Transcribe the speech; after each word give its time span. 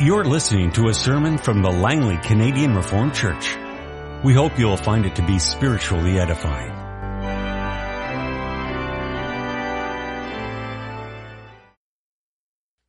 You're 0.00 0.24
listening 0.24 0.72
to 0.72 0.88
a 0.88 0.92
sermon 0.92 1.38
from 1.38 1.62
the 1.62 1.70
Langley 1.70 2.16
Canadian 2.16 2.74
Reformed 2.74 3.14
Church. 3.14 3.56
We 4.24 4.34
hope 4.34 4.58
you'll 4.58 4.76
find 4.76 5.06
it 5.06 5.14
to 5.14 5.22
be 5.24 5.38
spiritually 5.38 6.18
edifying. 6.18 6.72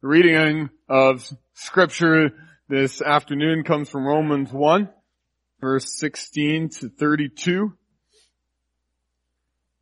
The 0.02 0.08
reading 0.08 0.72
of 0.90 1.32
scripture 1.54 2.32
this 2.70 3.04
afternoon 3.04 3.64
comes 3.64 3.88
from 3.88 4.08
Romans 4.08 4.52
1, 4.52 4.90
verse 5.62 6.00
16 6.00 6.70
to 6.70 6.90
32. 6.90 7.72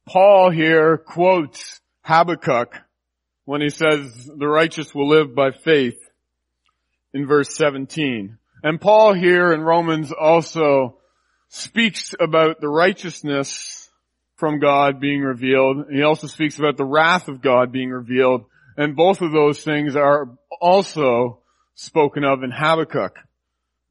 Paul 0.05 0.49
here 0.49 0.97
quotes 0.97 1.79
Habakkuk 2.01 2.75
when 3.45 3.61
he 3.61 3.69
says, 3.69 4.25
the 4.25 4.49
righteous 4.49 4.93
will 4.93 5.07
live 5.07 5.33
by 5.33 5.51
faith 5.51 5.97
in 7.13 7.27
verse 7.27 7.55
17. 7.55 8.37
And 8.63 8.79
Paul 8.81 9.13
here 9.13 9.53
in 9.53 9.61
Romans 9.61 10.11
also 10.11 10.97
speaks 11.49 12.15
about 12.19 12.61
the 12.61 12.69
righteousness 12.69 13.89
from 14.35 14.59
God 14.59 14.99
being 14.99 15.21
revealed. 15.21 15.85
He 15.91 16.01
also 16.01 16.27
speaks 16.27 16.57
about 16.57 16.77
the 16.77 16.85
wrath 16.85 17.27
of 17.27 17.41
God 17.41 17.71
being 17.71 17.89
revealed. 17.89 18.45
And 18.75 18.95
both 18.95 19.21
of 19.21 19.31
those 19.31 19.63
things 19.63 19.95
are 19.95 20.29
also 20.59 21.39
spoken 21.75 22.23
of 22.23 22.43
in 22.43 22.51
Habakkuk. 22.51 23.17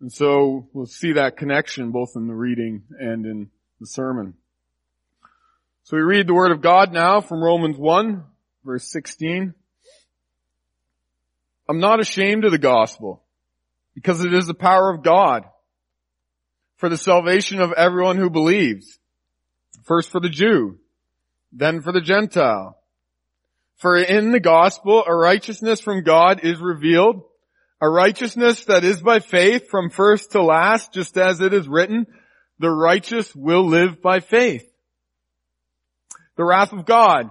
And 0.00 0.12
so 0.12 0.68
we'll 0.72 0.86
see 0.86 1.12
that 1.12 1.36
connection 1.36 1.92
both 1.92 2.12
in 2.16 2.26
the 2.26 2.34
reading 2.34 2.82
and 2.98 3.24
in 3.24 3.50
the 3.80 3.86
sermon. 3.86 4.34
So 5.84 5.96
we 5.96 6.02
read 6.02 6.26
the 6.26 6.34
word 6.34 6.50
of 6.50 6.60
God 6.60 6.92
now 6.92 7.20
from 7.20 7.42
Romans 7.42 7.76
1 7.76 8.24
verse 8.64 8.90
16. 8.90 9.54
I'm 11.68 11.80
not 11.80 12.00
ashamed 12.00 12.44
of 12.44 12.52
the 12.52 12.58
gospel 12.58 13.22
because 13.94 14.24
it 14.24 14.34
is 14.34 14.46
the 14.46 14.54
power 14.54 14.90
of 14.90 15.02
God 15.02 15.44
for 16.76 16.88
the 16.88 16.98
salvation 16.98 17.60
of 17.60 17.72
everyone 17.72 18.16
who 18.16 18.30
believes. 18.30 18.98
First 19.84 20.10
for 20.10 20.20
the 20.20 20.28
Jew, 20.28 20.78
then 21.52 21.80
for 21.82 21.92
the 21.92 22.00
Gentile. 22.00 22.78
For 23.76 23.96
in 23.96 24.32
the 24.32 24.40
gospel 24.40 25.04
a 25.06 25.14
righteousness 25.14 25.80
from 25.80 26.02
God 26.02 26.40
is 26.44 26.60
revealed, 26.60 27.22
a 27.80 27.88
righteousness 27.88 28.64
that 28.66 28.84
is 28.84 29.00
by 29.00 29.18
faith 29.18 29.68
from 29.68 29.90
first 29.90 30.32
to 30.32 30.42
last, 30.42 30.92
just 30.92 31.18
as 31.18 31.40
it 31.40 31.52
is 31.52 31.66
written, 31.66 32.06
the 32.58 32.70
righteous 32.70 33.34
will 33.34 33.66
live 33.66 34.00
by 34.00 34.20
faith. 34.20 34.68
The 36.36 36.44
wrath 36.44 36.72
of 36.72 36.86
God 36.86 37.30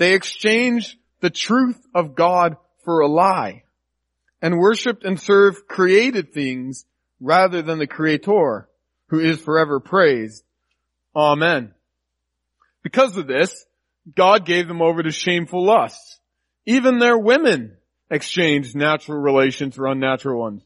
they 0.00 0.14
exchanged 0.14 0.96
the 1.20 1.28
truth 1.28 1.78
of 1.94 2.14
God 2.14 2.56
for 2.86 3.00
a 3.00 3.06
lie 3.06 3.64
and 4.40 4.58
worshiped 4.58 5.04
and 5.04 5.20
served 5.20 5.68
created 5.68 6.32
things 6.32 6.86
rather 7.20 7.60
than 7.60 7.78
the 7.78 7.86
creator 7.86 8.66
who 9.08 9.20
is 9.20 9.38
forever 9.38 9.78
praised. 9.78 10.42
Amen. 11.14 11.74
Because 12.82 13.14
of 13.18 13.26
this, 13.26 13.66
God 14.16 14.46
gave 14.46 14.68
them 14.68 14.80
over 14.80 15.02
to 15.02 15.10
shameful 15.10 15.66
lusts. 15.66 16.18
Even 16.64 16.98
their 16.98 17.18
women 17.18 17.76
exchanged 18.10 18.74
natural 18.74 19.18
relations 19.18 19.74
for 19.74 19.86
unnatural 19.86 20.40
ones. 20.40 20.62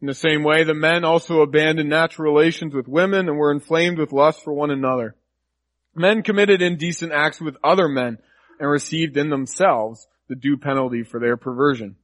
In 0.00 0.06
the 0.06 0.14
same 0.14 0.42
way, 0.42 0.64
the 0.64 0.72
men 0.72 1.04
also 1.04 1.42
abandoned 1.42 1.90
natural 1.90 2.32
relations 2.32 2.74
with 2.74 2.88
women 2.88 3.28
and 3.28 3.36
were 3.36 3.52
inflamed 3.52 3.98
with 3.98 4.10
lust 4.10 4.42
for 4.42 4.54
one 4.54 4.70
another. 4.70 5.16
Men 5.94 6.22
committed 6.22 6.62
indecent 6.62 7.12
acts 7.12 7.42
with 7.42 7.58
other 7.62 7.88
men 7.88 8.16
and 8.58 8.68
received 8.68 9.16
in 9.16 9.30
themselves 9.30 10.06
the 10.28 10.34
due 10.34 10.56
penalty 10.56 11.02
for 11.02 11.20
their 11.20 11.36
perversion. 11.36 11.96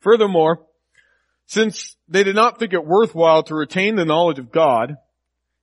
Furthermore, 0.00 0.66
since 1.46 1.96
they 2.08 2.24
did 2.24 2.36
not 2.36 2.58
think 2.58 2.72
it 2.72 2.86
worthwhile 2.86 3.42
to 3.44 3.54
retain 3.54 3.96
the 3.96 4.04
knowledge 4.04 4.38
of 4.38 4.52
God, 4.52 4.96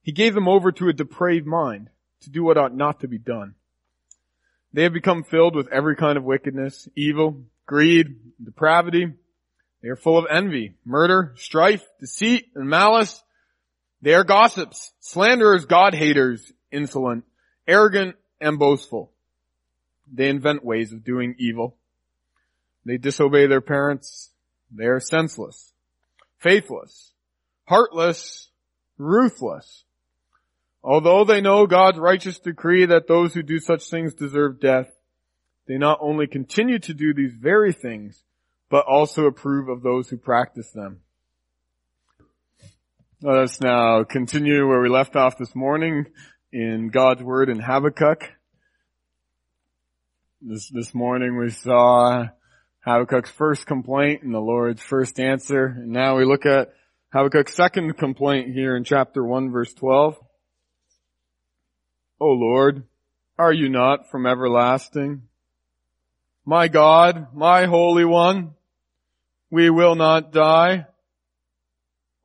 he 0.02 0.12
gave 0.12 0.34
them 0.34 0.48
over 0.48 0.72
to 0.72 0.90
a 0.90 0.94
depraved 0.94 1.46
mind 1.46 1.90
to 2.22 2.30
do 2.30 2.44
what 2.44 2.58
ought 2.58 2.76
not 2.76 3.02
to 3.02 3.08
be 3.08 3.18
done. 3.18 3.56
They 4.74 4.84
have 4.84 4.94
become 4.94 5.24
filled 5.24 5.56
with 5.56 5.68
every 5.72 5.96
kind 5.96 6.18
of 6.18 6.24
wickedness, 6.24 6.88
evil, 6.96 7.44
greed, 7.66 8.08
depravity. 8.44 9.14
They 9.82 9.90
are 9.90 9.96
full 9.96 10.18
of 10.18 10.26
envy, 10.30 10.76
murder, 10.86 11.34
strife, 11.38 11.84
deceit, 12.00 12.48
and 12.56 12.70
malice. 12.70 13.22
They 14.02 14.14
are 14.14 14.24
gossips, 14.24 14.94
slanderers, 15.00 15.66
God 15.66 15.94
haters, 15.94 16.52
insolent, 16.72 17.26
arrogant, 17.68 18.16
and 18.40 18.58
boastful. 18.58 19.12
They 20.14 20.30
invent 20.30 20.66
ways 20.66 20.92
of 20.92 21.04
doing 21.04 21.36
evil. 21.38 21.78
They 22.86 22.98
disobey 22.98 23.48
their 23.48 23.62
parents. 23.62 24.32
They 24.72 24.86
are 24.86 25.00
senseless, 25.00 25.74
faithless, 26.40 27.12
heartless, 27.66 28.50
ruthless. 28.98 29.86
Although 30.84 31.26
they 31.26 31.42
know 31.42 31.68
God's 31.68 32.00
righteous 32.00 32.40
decree 32.40 32.86
that 32.86 33.08
those 33.08 33.34
who 33.34 33.44
do 33.44 33.60
such 33.60 33.90
things 33.90 34.14
deserve 34.14 34.60
death, 34.60 34.92
they 35.68 35.78
not 35.78 36.00
only 36.02 36.26
continue 36.28 36.80
to 36.80 36.94
do 36.94 37.14
these 37.14 37.34
very 37.34 37.72
things, 37.72 38.24
but 38.70 38.86
also 38.88 39.26
approve 39.26 39.70
of 39.70 39.84
those 39.84 40.10
who 40.10 40.18
practice 40.18 40.72
them. 40.72 41.02
Let 43.22 43.38
us 43.38 43.62
now 43.62 44.04
continue 44.04 44.68
where 44.68 44.82
we 44.82 44.90
left 44.90 45.16
off 45.16 45.38
this 45.38 45.54
morning 45.54 46.08
in 46.52 46.90
God's 46.90 47.22
Word 47.22 47.50
in 47.50 47.60
Habakkuk. 47.60 48.32
This, 50.44 50.70
this 50.70 50.96
morning 50.96 51.38
we 51.38 51.52
saw 51.52 52.26
Habakkuk's 52.84 53.30
first 53.30 53.68
complaint 53.68 54.24
and 54.24 54.34
the 54.34 54.40
Lord's 54.40 54.82
first 54.82 55.20
answer. 55.20 55.66
And 55.68 55.90
now 55.90 56.18
we 56.18 56.26
look 56.26 56.48
at 56.48 56.74
Habakkuk's 57.14 57.54
second 57.54 57.96
complaint 58.00 58.52
here 58.52 58.76
in 58.76 58.84
chapter 58.84 59.24
1 59.24 59.52
verse 59.52 59.72
12. 59.76 60.18
O 62.20 62.26
Lord, 62.26 62.86
are 63.38 63.54
you 63.54 63.70
not 63.70 64.10
from 64.10 64.26
everlasting? 64.26 65.22
My 66.44 66.68
God, 66.70 67.28
my 67.36 67.66
Holy 67.66 68.06
One, 68.06 68.56
we 69.52 69.70
will 69.70 69.94
not 69.94 70.32
die. 70.32 70.88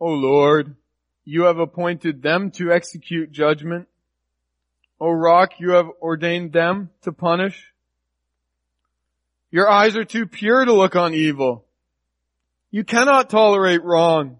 O 0.00 0.08
Lord, 0.08 0.74
you 1.26 1.42
have 1.42 1.58
appointed 1.58 2.22
them 2.22 2.50
to 2.52 2.72
execute 2.72 3.30
judgment. 3.30 3.88
O 4.98 5.10
Rock, 5.10 5.60
you 5.60 5.72
have 5.72 5.90
ordained 6.00 6.54
them 6.54 6.88
to 7.02 7.12
punish. 7.12 7.74
Your 9.56 9.70
eyes 9.70 9.96
are 9.96 10.04
too 10.04 10.26
pure 10.26 10.66
to 10.66 10.72
look 10.74 10.96
on 10.96 11.14
evil. 11.14 11.64
You 12.70 12.84
cannot 12.84 13.30
tolerate 13.30 13.82
wrong. 13.82 14.36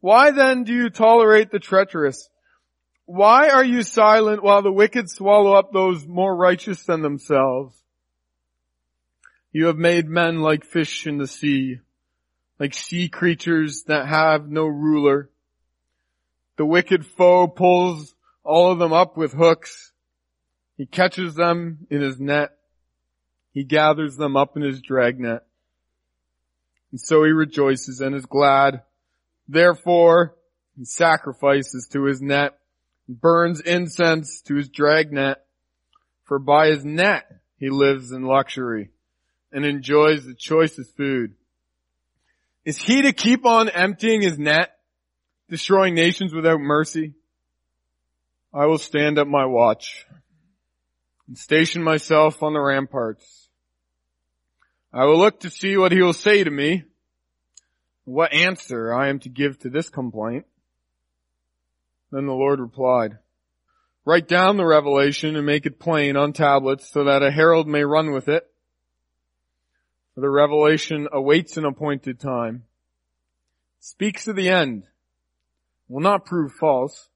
Why 0.00 0.32
then 0.32 0.64
do 0.64 0.74
you 0.74 0.90
tolerate 0.90 1.52
the 1.52 1.60
treacherous? 1.60 2.28
Why 3.04 3.50
are 3.50 3.62
you 3.62 3.84
silent 3.84 4.42
while 4.42 4.62
the 4.62 4.72
wicked 4.72 5.08
swallow 5.08 5.52
up 5.52 5.72
those 5.72 6.04
more 6.04 6.34
righteous 6.34 6.82
than 6.82 7.02
themselves? 7.02 7.80
You 9.52 9.66
have 9.66 9.78
made 9.78 10.08
men 10.08 10.40
like 10.40 10.64
fish 10.64 11.06
in 11.06 11.18
the 11.18 11.28
sea, 11.28 11.78
like 12.58 12.74
sea 12.74 13.08
creatures 13.08 13.84
that 13.86 14.08
have 14.08 14.48
no 14.48 14.64
ruler. 14.66 15.30
The 16.56 16.66
wicked 16.66 17.06
foe 17.06 17.46
pulls 17.46 18.16
all 18.42 18.72
of 18.72 18.80
them 18.80 18.92
up 18.92 19.16
with 19.16 19.32
hooks. 19.32 19.92
He 20.76 20.86
catches 20.86 21.36
them 21.36 21.86
in 21.88 22.00
his 22.00 22.18
net. 22.18 22.50
He 23.54 23.62
gathers 23.62 24.16
them 24.16 24.36
up 24.36 24.56
in 24.56 24.62
his 24.62 24.82
dragnet. 24.82 25.42
And 26.90 27.00
so 27.00 27.24
he 27.24 27.30
rejoices 27.30 28.00
and 28.00 28.14
is 28.14 28.26
glad. 28.26 28.82
Therefore, 29.48 30.34
he 30.76 30.84
sacrifices 30.84 31.88
to 31.92 32.04
his 32.04 32.20
net, 32.20 32.58
burns 33.08 33.60
incense 33.60 34.42
to 34.42 34.56
his 34.56 34.68
dragnet, 34.68 35.38
for 36.24 36.40
by 36.40 36.68
his 36.68 36.84
net 36.84 37.24
he 37.58 37.70
lives 37.70 38.10
in 38.10 38.22
luxury 38.22 38.90
and 39.52 39.64
enjoys 39.64 40.24
the 40.24 40.34
choicest 40.34 40.96
food. 40.96 41.34
Is 42.64 42.78
he 42.78 43.02
to 43.02 43.12
keep 43.12 43.46
on 43.46 43.68
emptying 43.68 44.22
his 44.22 44.38
net, 44.38 44.76
destroying 45.48 45.94
nations 45.94 46.34
without 46.34 46.60
mercy? 46.60 47.14
I 48.52 48.66
will 48.66 48.78
stand 48.78 49.18
at 49.18 49.28
my 49.28 49.46
watch 49.46 50.06
and 51.28 51.38
station 51.38 51.82
myself 51.82 52.42
on 52.42 52.52
the 52.52 52.60
ramparts. 52.60 53.43
I 54.96 55.06
will 55.06 55.18
look 55.18 55.40
to 55.40 55.50
see 55.50 55.76
what 55.76 55.90
he 55.90 56.00
will 56.00 56.12
say 56.12 56.44
to 56.44 56.50
me, 56.50 56.84
what 58.04 58.32
answer 58.32 58.94
I 58.94 59.08
am 59.08 59.18
to 59.20 59.28
give 59.28 59.58
to 59.58 59.68
this 59.68 59.88
complaint. 59.88 60.46
Then 62.12 62.26
the 62.26 62.32
Lord 62.32 62.60
replied, 62.60 63.18
write 64.04 64.28
down 64.28 64.56
the 64.56 64.64
revelation 64.64 65.34
and 65.34 65.44
make 65.44 65.66
it 65.66 65.80
plain 65.80 66.16
on 66.16 66.32
tablets 66.32 66.88
so 66.88 67.02
that 67.02 67.24
a 67.24 67.32
herald 67.32 67.66
may 67.66 67.82
run 67.82 68.12
with 68.12 68.28
it. 68.28 68.48
For 70.14 70.20
the 70.20 70.30
revelation 70.30 71.08
awaits 71.10 71.56
an 71.56 71.64
appointed 71.64 72.20
time. 72.20 72.62
Speaks 73.80 74.28
of 74.28 74.36
the 74.36 74.48
end. 74.48 74.84
Will 75.88 76.02
not 76.02 76.24
prove 76.24 76.52
false. 76.52 77.08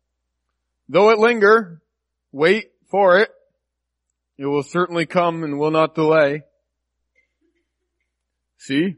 Though 0.89 1.11
it 1.11 1.19
linger, 1.21 1.81
wait 2.33 2.73
for 2.91 3.21
it. 3.21 3.31
It 4.37 4.47
will 4.47 4.65
certainly 4.65 5.07
come 5.07 5.45
and 5.45 5.61
will 5.61 5.71
not 5.71 5.95
delay. 5.95 6.43
See? 8.59 8.97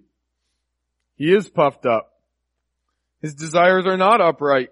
He 1.17 1.33
is 1.33 1.49
puffed 1.49 1.87
up. 1.87 2.13
His 3.23 3.35
desires 3.35 3.87
are 3.87 3.97
not 3.97 4.21
upright. 4.21 4.71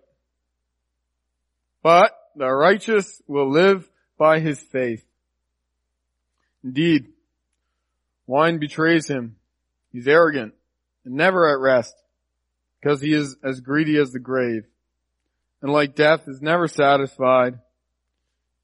But 1.82 2.12
the 2.34 2.48
righteous 2.48 3.22
will 3.26 3.50
live 3.50 3.88
by 4.18 4.40
his 4.40 4.60
faith. 4.60 5.04
Indeed, 6.64 7.12
wine 8.26 8.58
betrays 8.58 9.08
him. 9.08 9.36
He's 9.92 10.08
arrogant 10.08 10.54
and 11.04 11.14
never 11.14 11.48
at 11.48 11.60
rest 11.60 11.94
because 12.80 13.00
he 13.00 13.12
is 13.12 13.36
as 13.44 13.60
greedy 13.60 13.96
as 13.98 14.12
the 14.12 14.18
grave 14.18 14.64
and 15.62 15.72
like 15.72 15.94
death 15.94 16.28
is 16.28 16.40
never 16.40 16.68
satisfied. 16.68 17.58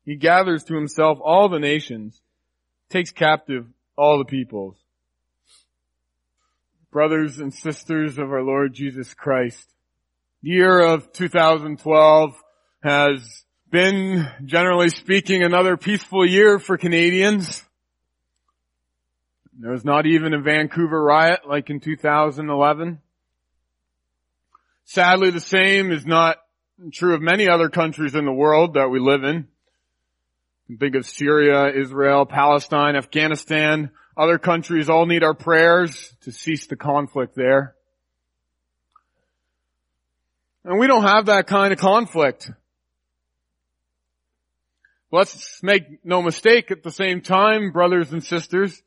He 0.04 0.16
gathers 0.16 0.64
to 0.64 0.74
himself 0.74 1.18
all 1.22 1.48
the 1.48 1.58
nations, 1.58 2.20
takes 2.90 3.10
captive 3.10 3.66
all 3.96 4.18
the 4.18 4.24
peoples. 4.24 4.76
Brothers 6.94 7.40
and 7.40 7.52
sisters 7.52 8.18
of 8.18 8.30
our 8.30 8.44
Lord 8.44 8.72
Jesus 8.72 9.14
Christ, 9.14 9.68
the 10.44 10.50
year 10.50 10.78
of 10.78 11.10
2012 11.12 12.40
has 12.84 13.44
been, 13.68 14.30
generally 14.44 14.90
speaking, 14.90 15.42
another 15.42 15.76
peaceful 15.76 16.24
year 16.24 16.60
for 16.60 16.78
Canadians. 16.78 17.64
There 19.58 19.72
was 19.72 19.84
not 19.84 20.06
even 20.06 20.34
a 20.34 20.40
Vancouver 20.40 21.02
riot 21.02 21.40
like 21.48 21.68
in 21.68 21.80
2011. 21.80 23.00
Sadly, 24.84 25.30
the 25.30 25.40
same 25.40 25.90
is 25.90 26.06
not 26.06 26.36
true 26.92 27.16
of 27.16 27.20
many 27.20 27.48
other 27.48 27.70
countries 27.70 28.14
in 28.14 28.24
the 28.24 28.32
world 28.32 28.74
that 28.74 28.90
we 28.90 29.00
live 29.00 29.24
in. 29.24 29.48
Think 30.78 30.94
of 30.94 31.06
Syria, 31.06 31.72
Israel, 31.74 32.24
Palestine, 32.24 32.94
Afghanistan. 32.94 33.90
Other 34.16 34.38
countries 34.38 34.88
all 34.88 35.06
need 35.06 35.24
our 35.24 35.34
prayers 35.34 36.14
to 36.22 36.30
cease 36.30 36.66
the 36.66 36.76
conflict 36.76 37.34
there. 37.34 37.74
And 40.64 40.78
we 40.78 40.86
don't 40.86 41.02
have 41.02 41.26
that 41.26 41.46
kind 41.46 41.72
of 41.72 41.78
conflict. 41.78 42.50
Let's 45.10 45.62
make 45.62 46.04
no 46.04 46.22
mistake 46.22 46.70
at 46.70 46.82
the 46.82 46.90
same 46.90 47.20
time, 47.20 47.72
brothers 47.72 48.12
and 48.12 48.22
sisters. 48.24 48.82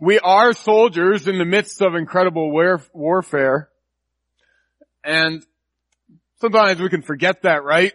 We 0.00 0.18
are 0.18 0.52
soldiers 0.52 1.26
in 1.28 1.38
the 1.38 1.44
midst 1.44 1.80
of 1.80 1.94
incredible 1.94 2.50
warfare. 2.50 3.70
And 5.02 5.44
sometimes 6.40 6.80
we 6.80 6.88
can 6.88 7.02
forget 7.02 7.42
that, 7.42 7.64
right? 7.64 7.92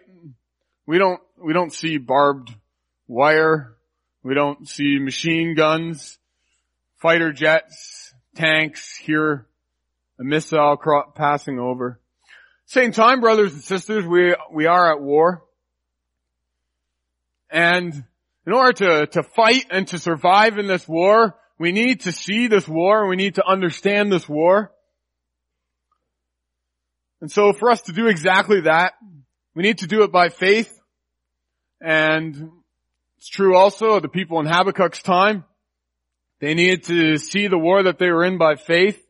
We 0.86 0.98
don't, 0.98 1.20
we 1.38 1.54
don't 1.54 1.72
see 1.74 1.98
barbed 1.98 2.54
wire. 3.08 3.76
We 4.24 4.34
don't 4.34 4.68
see 4.68 5.00
machine 5.00 5.56
guns, 5.56 6.20
fighter 7.01 7.33
jets, 7.33 8.13
tanks, 8.36 8.95
hear 8.95 9.48
a 10.19 10.24
missile 10.24 10.77
passing 11.15 11.59
over. 11.59 12.00
Same 12.65 12.92
time, 12.92 13.21
brothers 13.21 13.53
and 13.53 13.63
sisters, 13.63 14.06
we, 14.06 14.36
we 14.53 14.68
are 14.68 14.94
at 14.94 15.01
war. 15.01 15.44
And 17.50 18.06
in 18.45 18.53
order 18.53 18.74
to, 18.74 19.07
to 19.07 19.24
fight 19.24 19.65
and 19.71 19.88
to 19.89 19.98
survive 19.98 20.57
in 20.57 20.68
this 20.68 20.88
war, 20.88 21.36
we 21.57 21.71
need 21.71 22.01
to 22.01 22.12
see 22.12 22.48
this 22.48 22.68
war, 22.68 23.01
and 23.01 23.09
we 23.09 23.15
need 23.15 23.36
to 23.36 23.45
understand 23.45 24.12
this 24.12 24.30
war. 24.30 24.71
And 27.19 27.31
so 27.31 27.51
for 27.51 27.69
us 27.69 27.81
to 27.83 27.94
do 27.94 28.07
exactly 28.07 28.62
that, 28.62 28.94
we 29.56 29.63
need 29.63 29.80
to 29.80 29.88
do 29.88 30.03
it 30.03 30.12
by 30.12 30.30
faith. 30.30 30.71
And 31.81 32.51
it's 33.18 33.27
true 33.27 33.56
also 33.56 33.95
of 33.95 34.01
the 34.03 34.07
people 34.07 34.39
in 34.39 34.45
Habakkuk's 34.45 35.01
time. 35.01 35.44
They 36.42 36.56
needed 36.56 36.84
to 36.86 37.18
see 37.18 37.48
the 37.48 37.58
war 37.58 37.84
that 37.84 38.00
they 38.00 38.10
were 38.10 38.26
in 38.26 38.40
by 38.40 38.56
faith. 38.56 39.02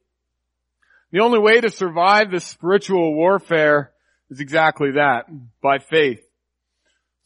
The 1.11 1.21
only 1.21 1.39
way 1.39 1.61
to 1.61 1.69
survive 1.69 2.29
this 2.29 2.45
spiritual 2.45 3.15
warfare 3.15 3.91
is 4.29 4.41
exactly 4.41 4.91
that, 4.91 5.25
by 5.61 5.79
faith. 5.79 6.21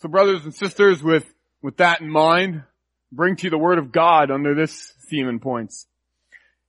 So 0.01 0.07
brothers 0.07 0.45
and 0.45 0.53
sisters, 0.53 1.01
with, 1.01 1.25
with 1.63 1.77
that 1.77 2.01
in 2.01 2.09
mind, 2.09 2.63
bring 3.11 3.35
to 3.37 3.45
you 3.45 3.49
the 3.49 3.57
word 3.57 3.79
of 3.79 3.91
God 3.91 4.29
under 4.29 4.53
this 4.53 4.93
theme 5.09 5.27
and 5.27 5.41
points. 5.41 5.87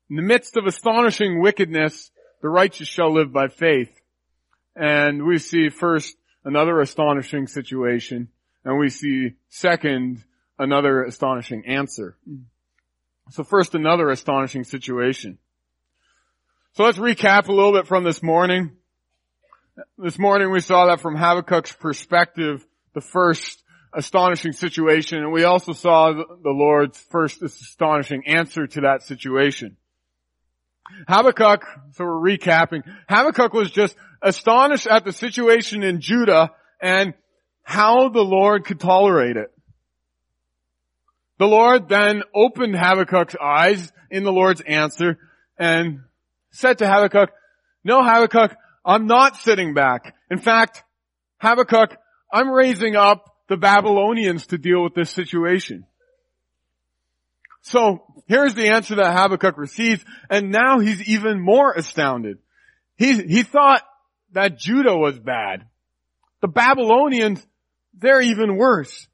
In 0.09 0.17
the 0.17 0.23
midst 0.23 0.57
of 0.57 0.65
astonishing 0.65 1.43
wickedness, 1.43 2.11
the 2.41 2.49
righteous 2.49 2.89
shall 2.89 3.13
live 3.13 3.33
by 3.33 3.49
faith. 3.49 3.91
And 4.75 5.27
we 5.27 5.39
see 5.39 5.69
first 5.69 6.17
another 6.45 6.81
astonishing 6.81 7.49
situation, 7.49 8.29
and 8.65 8.79
we 8.79 8.89
see 8.89 9.35
second 9.51 10.23
another 10.59 11.03
astonishing 11.03 11.65
answer. 11.67 12.17
So 13.31 13.43
first 13.43 13.75
another 13.75 14.09
astonishing 14.11 14.65
situation. 14.65 15.39
So 16.75 16.85
let's 16.85 16.99
recap 16.99 17.49
a 17.49 17.53
little 17.53 17.73
bit 17.73 17.87
from 17.87 18.05
this 18.05 18.23
morning. 18.23 18.73
This 19.99 20.19
morning 20.19 20.51
we 20.51 20.61
saw 20.61 20.87
that 20.87 21.01
from 21.01 21.17
Habakkuk's 21.17 21.73
perspective, 21.73 22.65
the 22.95 23.01
first 23.01 23.63
astonishing 23.93 24.53
situation, 24.53 25.19
and 25.19 25.33
we 25.33 25.45
also 25.45 25.73
saw 25.73 26.13
the 26.13 26.51
Lord's 26.51 26.99
first 27.11 27.43
astonishing 27.43 28.23
answer 28.27 28.67
to 28.67 28.83
that 28.83 29.03
situation. 29.03 29.77
Habakkuk, 31.09 31.65
so 31.93 32.05
we're 32.05 32.37
recapping, 32.37 32.83
Habakkuk 33.09 33.53
was 33.53 33.71
just 33.71 33.97
astonished 34.23 34.87
at 34.87 35.05
the 35.05 35.13
situation 35.13 35.83
in 35.83 36.01
Judah 36.01 36.53
and 36.81 37.15
how 37.63 38.09
the 38.09 38.23
Lord 38.23 38.65
could 38.65 38.79
tolerate 38.79 39.37
it. 39.37 39.53
The 41.39 41.47
Lord 41.47 41.89
then 41.89 42.23
opened 42.35 42.75
Habakkuk's 42.77 43.37
eyes 43.41 43.93
in 44.11 44.25
the 44.25 44.33
Lord's 44.33 44.63
answer 44.63 45.19
and 45.59 46.01
said 46.51 46.79
to 46.79 46.89
Habakkuk, 46.89 47.31
no 47.85 48.03
Habakkuk, 48.03 48.57
I'm 48.85 49.07
not 49.07 49.37
sitting 49.37 49.75
back. 49.75 50.15
In 50.31 50.39
fact, 50.39 50.83
Habakkuk, 51.39 51.97
I'm 52.33 52.51
raising 52.51 52.97
up 52.97 53.35
the 53.49 53.57
Babylonians 53.57 54.47
to 54.49 54.59
deal 54.59 54.83
with 54.83 54.95
this 54.95 55.11
situation. 55.11 55.87
So 57.63 58.05
here's 58.27 58.55
the 58.55 58.69
answer 58.69 58.95
that 58.97 59.13
Habakkuk 59.13 59.59
receives, 59.59 60.05
and 60.31 60.51
now 60.51 60.79
he's 60.79 61.07
even 61.09 61.41
more 61.41 61.73
astounded. 61.73 62.39
He, 62.97 63.23
he 63.23 63.43
thought 63.43 63.83
that 64.33 64.59
Judah 64.59 64.97
was 64.97 65.19
bad. 65.19 65.67
The 66.41 66.49
Babylonians, 66.49 67.45
they're 67.93 68.23
even 68.23 68.57
worse. 68.57 69.07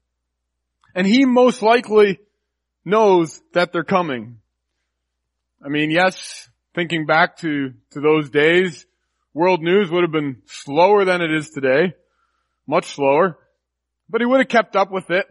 And 0.95 1.07
he 1.07 1.25
most 1.25 1.61
likely 1.61 2.19
knows 2.85 3.41
that 3.53 3.71
they're 3.71 3.83
coming. 3.83 4.39
I 5.63 5.69
mean, 5.69 5.91
yes, 5.91 6.49
thinking 6.75 7.05
back 7.05 7.37
to, 7.37 7.73
to 7.91 7.99
those 7.99 8.29
days, 8.29 8.85
world 9.33 9.61
news 9.61 9.89
would 9.89 10.03
have 10.03 10.11
been 10.11 10.41
slower 10.45 11.05
than 11.05 11.21
it 11.21 11.31
is 11.31 11.49
today. 11.49 11.93
Much 12.67 12.85
slower. 12.93 13.37
But 14.09 14.21
he 14.21 14.25
would 14.25 14.39
have 14.39 14.49
kept 14.49 14.75
up 14.75 14.91
with 14.91 15.09
it. 15.09 15.25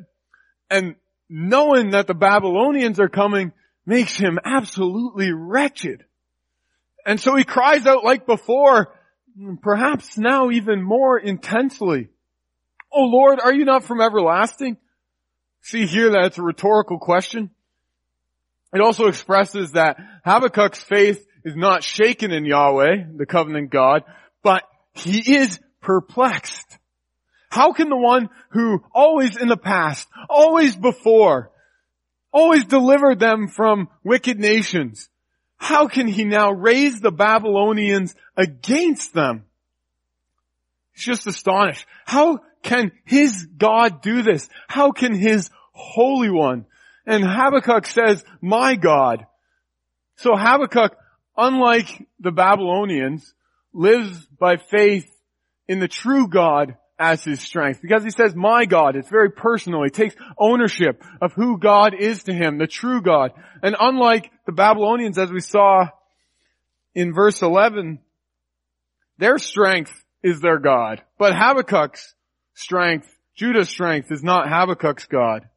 And 0.70 0.96
knowing 1.28 1.90
that 1.90 2.06
the 2.06 2.14
Babylonians 2.14 2.98
are 2.98 3.08
coming 3.08 3.52
makes 3.86 4.16
him 4.16 4.38
absolutely 4.44 5.32
wretched. 5.32 6.04
And 7.04 7.20
so 7.20 7.34
he 7.36 7.44
cries 7.44 7.86
out 7.86 8.04
like 8.04 8.26
before, 8.26 8.94
perhaps 9.60 10.16
now 10.18 10.50
even 10.50 10.82
more 10.82 11.18
intensely. 11.18 12.08
Oh 12.92 13.04
Lord, 13.04 13.40
are 13.40 13.52
you 13.52 13.64
not 13.64 13.84
from 13.84 14.00
everlasting? 14.00 14.76
See 15.62 15.86
here 15.86 16.10
that 16.10 16.26
it's 16.26 16.38
a 16.38 16.42
rhetorical 16.42 16.98
question. 16.98 17.50
It 18.74 18.80
also 18.80 19.06
expresses 19.06 19.72
that 19.72 19.98
Habakkuk's 20.26 20.82
faith 20.82 21.24
is 21.44 21.54
not 21.56 21.84
shaken 21.84 22.32
in 22.32 22.44
Yahweh, 22.44 23.04
the 23.16 23.26
covenant 23.26 23.70
God, 23.70 24.02
but 24.42 24.64
he 24.92 25.36
is 25.36 25.60
perplexed. 25.80 26.78
How 27.50 27.72
can 27.72 27.88
the 27.88 27.96
one 27.96 28.30
who 28.50 28.82
always 28.94 29.36
in 29.36 29.48
the 29.48 29.56
past, 29.56 30.08
always 30.28 30.74
before, 30.74 31.50
always 32.32 32.64
delivered 32.64 33.20
them 33.20 33.48
from 33.48 33.88
wicked 34.02 34.38
nations, 34.38 35.10
how 35.56 35.86
can 35.86 36.08
he 36.08 36.24
now 36.24 36.50
raise 36.50 37.00
the 37.00 37.12
Babylonians 37.12 38.14
against 38.36 39.12
them? 39.14 39.44
Just 41.02 41.26
astonished. 41.26 41.86
How 42.04 42.40
can 42.62 42.92
his 43.04 43.46
God 43.58 44.02
do 44.02 44.22
this? 44.22 44.48
How 44.68 44.92
can 44.92 45.14
his 45.14 45.50
Holy 45.72 46.30
One? 46.30 46.66
And 47.06 47.24
Habakkuk 47.24 47.86
says, 47.86 48.24
my 48.40 48.76
God. 48.76 49.26
So 50.16 50.36
Habakkuk, 50.36 50.96
unlike 51.36 52.06
the 52.20 52.30
Babylonians, 52.30 53.34
lives 53.72 54.26
by 54.38 54.56
faith 54.56 55.10
in 55.66 55.80
the 55.80 55.88
true 55.88 56.28
God 56.28 56.76
as 56.98 57.24
his 57.24 57.40
strength. 57.40 57.80
Because 57.82 58.04
he 58.04 58.10
says, 58.10 58.36
my 58.36 58.64
God, 58.64 58.94
it's 58.94 59.08
very 59.08 59.30
personal. 59.30 59.82
He 59.82 59.90
takes 59.90 60.14
ownership 60.38 61.02
of 61.20 61.32
who 61.32 61.58
God 61.58 61.94
is 61.98 62.22
to 62.24 62.32
him, 62.32 62.58
the 62.58 62.68
true 62.68 63.02
God. 63.02 63.32
And 63.62 63.74
unlike 63.78 64.30
the 64.46 64.52
Babylonians, 64.52 65.18
as 65.18 65.32
we 65.32 65.40
saw 65.40 65.88
in 66.94 67.12
verse 67.12 67.42
11, 67.42 67.98
their 69.18 69.38
strength 69.38 70.01
is 70.22 70.40
their 70.40 70.58
God. 70.58 71.02
But 71.18 71.34
Habakkuk's 71.34 72.14
strength, 72.54 73.08
Judah's 73.34 73.68
strength 73.68 74.10
is 74.10 74.22
not 74.22 74.48
Habakkuk's 74.48 75.06
God. 75.06 75.48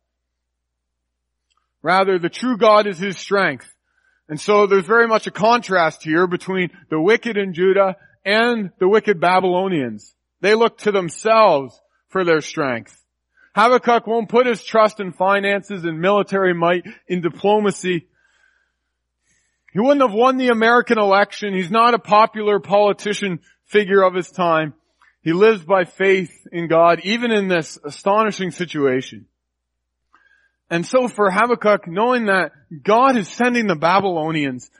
Rather, 1.82 2.18
the 2.18 2.30
true 2.30 2.58
God 2.58 2.88
is 2.88 2.98
his 2.98 3.18
strength. 3.18 3.72
And 4.28 4.42
so 4.42 4.66
there's 4.66 4.88
very 4.88 5.08
much 5.08 5.28
a 5.28 5.32
contrast 5.32 6.04
here 6.04 6.26
between 6.26 6.70
the 6.90 7.00
wicked 7.00 7.38
in 7.38 7.54
Judah 7.54 7.96
and 8.26 8.72
the 8.80 8.88
wicked 8.88 9.20
Babylonians. 9.20 10.16
They 10.42 10.56
look 10.56 10.80
to 10.80 10.92
themselves 10.92 11.80
for 12.10 12.24
their 12.24 12.42
strength. 12.42 13.00
Habakkuk 13.54 14.08
won't 14.08 14.30
put 14.30 14.48
his 14.48 14.64
trust 14.64 15.00
in 15.00 15.14
finances 15.14 15.86
and 15.86 16.02
military 16.02 16.54
might, 16.54 16.84
in 17.08 17.22
diplomacy. 17.22 18.08
He 19.72 19.80
wouldn't 19.80 20.02
have 20.02 20.14
won 20.14 20.38
the 20.38 20.50
American 20.50 20.98
election. 20.98 21.54
He's 21.54 21.72
not 21.72 21.94
a 21.94 22.00
popular 22.00 22.60
politician 22.60 23.40
figure 23.76 24.04
of 24.04 24.14
his 24.14 24.32
time. 24.32 24.74
He 25.22 25.34
lives 25.34 25.64
by 25.64 25.84
faith 25.84 26.32
in 26.50 26.70
God, 26.70 27.02
even 27.04 27.32
in 27.32 27.50
this 27.50 27.78
astonishing 27.84 28.52
situation. 28.52 29.26
And 30.70 30.86
so 30.86 31.10
for 31.10 31.30
Habakkuk, 31.30 31.86
knowing 31.86 32.28
that 32.28 32.54
God 32.84 33.18
is 33.18 33.28
sending 33.28 33.68
the 33.68 33.76
Babylonians, 33.76 34.72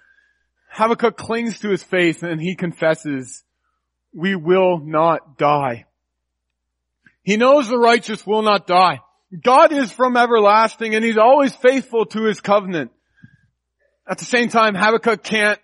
Habakkuk 0.72 1.18
clings 1.18 1.60
to 1.60 1.70
his 1.70 1.84
faith 1.84 2.24
and 2.24 2.42
he 2.42 2.56
confesses, 2.56 3.44
we 4.14 4.36
will 4.36 4.80
not 4.80 5.38
die. 5.38 5.86
He 7.24 7.36
knows 7.36 7.68
the 7.68 7.78
righteous 7.78 8.26
will 8.26 8.44
not 8.44 8.66
die. 8.66 9.02
God 9.44 9.74
is 9.74 9.92
from 9.92 10.16
everlasting 10.16 10.96
and 10.96 11.04
he's 11.04 11.18
always 11.18 11.54
faithful 11.54 12.06
to 12.06 12.24
his 12.24 12.40
covenant. 12.40 12.92
At 14.08 14.20
the 14.20 14.26
same 14.26 14.48
time, 14.48 14.74
Habakkuk 14.74 15.22
can't 15.24 15.60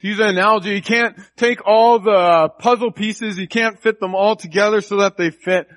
to 0.00 0.06
use 0.06 0.20
an 0.20 0.28
analogy, 0.28 0.74
he 0.74 0.80
can't 0.80 1.18
take 1.36 1.66
all 1.66 1.98
the 1.98 2.50
puzzle 2.58 2.92
pieces, 2.92 3.36
he 3.36 3.46
can't 3.46 3.80
fit 3.80 3.98
them 3.98 4.14
all 4.14 4.36
together 4.36 4.80
so 4.80 4.98
that 4.98 5.16
they 5.16 5.30
fit, 5.30 5.68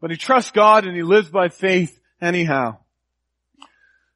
but 0.00 0.10
he 0.10 0.16
trusts 0.16 0.50
God 0.50 0.84
and 0.84 0.94
he 0.94 1.02
lives 1.02 1.30
by 1.30 1.48
faith 1.48 1.98
anyhow. 2.20 2.78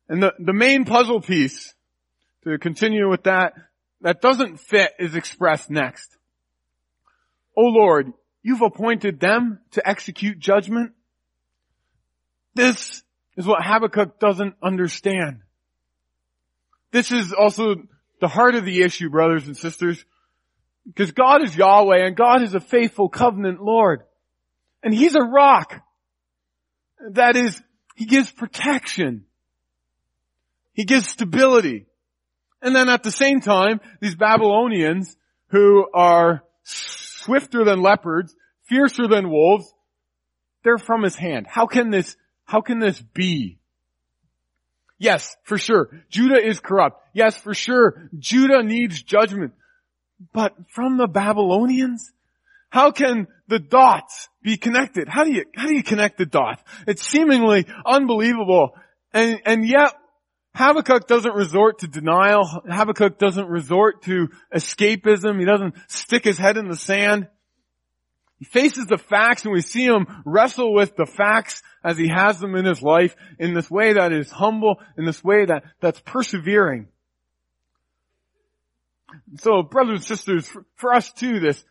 And 0.08 0.22
the, 0.22 0.34
the 0.38 0.52
main 0.52 0.84
puzzle 0.84 1.20
piece, 1.20 1.74
to 2.44 2.58
continue 2.58 3.08
with 3.08 3.24
that, 3.24 3.54
that 4.02 4.20
doesn't 4.20 4.60
fit 4.60 4.92
is 4.98 5.16
expressed 5.16 5.70
next. 5.70 6.16
O 7.56 7.62
Lord, 7.62 8.12
you've 8.42 8.62
appointed 8.62 9.18
them 9.18 9.60
to 9.72 9.88
execute 9.88 10.38
judgment. 10.38 10.92
This 12.54 13.02
is 13.36 13.46
what 13.46 13.64
Habakkuk 13.64 14.20
doesn't 14.20 14.54
understand. 14.62 15.40
This 16.92 17.10
is 17.10 17.32
also 17.32 17.76
the 18.20 18.28
heart 18.28 18.54
of 18.54 18.64
the 18.64 18.82
issue, 18.82 19.10
brothers 19.10 19.46
and 19.46 19.56
sisters. 19.56 20.04
Because 20.86 21.12
God 21.12 21.42
is 21.42 21.56
Yahweh 21.56 22.06
and 22.06 22.16
God 22.16 22.42
is 22.42 22.54
a 22.54 22.60
faithful 22.60 23.08
covenant 23.08 23.60
Lord. 23.60 24.02
And 24.82 24.94
He's 24.94 25.14
a 25.14 25.22
rock. 25.22 25.82
That 27.10 27.36
is, 27.36 27.60
He 27.96 28.06
gives 28.06 28.30
protection. 28.30 29.24
He 30.72 30.84
gives 30.84 31.08
stability. 31.08 31.86
And 32.62 32.74
then 32.74 32.88
at 32.88 33.02
the 33.02 33.10
same 33.10 33.40
time, 33.40 33.80
these 34.00 34.14
Babylonians 34.14 35.16
who 35.48 35.86
are 35.92 36.42
swifter 36.62 37.64
than 37.64 37.82
leopards, 37.82 38.34
fiercer 38.64 39.06
than 39.08 39.30
wolves, 39.30 39.72
they're 40.64 40.78
from 40.78 41.02
His 41.02 41.16
hand. 41.16 41.46
How 41.48 41.66
can 41.66 41.90
this, 41.90 42.16
how 42.44 42.60
can 42.60 42.78
this 42.78 43.00
be? 43.00 43.55
Yes, 44.98 45.36
for 45.42 45.58
sure. 45.58 45.90
Judah 46.08 46.44
is 46.44 46.60
corrupt. 46.60 47.02
Yes, 47.12 47.36
for 47.36 47.54
sure. 47.54 48.08
Judah 48.18 48.62
needs 48.62 49.02
judgment. 49.02 49.52
But 50.32 50.54
from 50.70 50.96
the 50.96 51.06
Babylonians? 51.06 52.12
How 52.70 52.90
can 52.90 53.26
the 53.48 53.58
dots 53.58 54.28
be 54.42 54.56
connected? 54.56 55.08
How 55.08 55.24
do 55.24 55.32
you, 55.32 55.44
how 55.54 55.68
do 55.68 55.74
you 55.74 55.82
connect 55.82 56.18
the 56.18 56.26
dots? 56.26 56.62
It's 56.86 57.06
seemingly 57.06 57.66
unbelievable. 57.84 58.74
And, 59.12 59.40
and 59.46 59.68
yet, 59.68 59.94
Habakkuk 60.54 61.06
doesn't 61.06 61.34
resort 61.34 61.80
to 61.80 61.86
denial. 61.86 62.46
Habakkuk 62.68 63.18
doesn't 63.18 63.46
resort 63.46 64.02
to 64.04 64.28
escapism. 64.54 65.38
He 65.38 65.44
doesn't 65.44 65.74
stick 65.88 66.24
his 66.24 66.38
head 66.38 66.56
in 66.56 66.68
the 66.68 66.76
sand. 66.76 67.28
He 68.38 68.44
faces 68.44 68.86
the 68.86 68.98
facts 68.98 69.44
and 69.44 69.52
we 69.52 69.62
see 69.62 69.86
him 69.86 70.06
wrestle 70.24 70.74
with 70.74 70.94
the 70.96 71.06
facts 71.06 71.62
as 71.82 71.96
he 71.96 72.08
has 72.08 72.38
them 72.38 72.54
in 72.54 72.66
his 72.66 72.82
life 72.82 73.16
in 73.38 73.54
this 73.54 73.70
way 73.70 73.94
that 73.94 74.12
is 74.12 74.30
humble, 74.30 74.80
in 74.98 75.06
this 75.06 75.24
way 75.24 75.46
that, 75.46 75.64
that's 75.80 76.00
persevering. 76.00 76.88
So 79.38 79.62
brothers 79.62 80.00
and 80.00 80.04
sisters, 80.04 80.50
for, 80.74 80.92
us 80.92 81.10
too, 81.12 81.40
this 81.40 81.64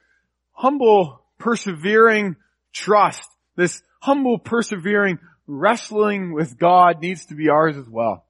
humble, 0.53 1.22
persevering 1.38 2.36
trust, 2.74 3.29
this 3.55 3.84
humble, 4.01 4.39
persevering 4.39 5.19
wrestling 5.45 6.34
with 6.34 6.57
God 6.57 7.00
needs 7.00 7.27
to 7.27 7.36
be 7.36 7.50
ours 7.50 7.77
as 7.77 7.88
well. 7.88 8.25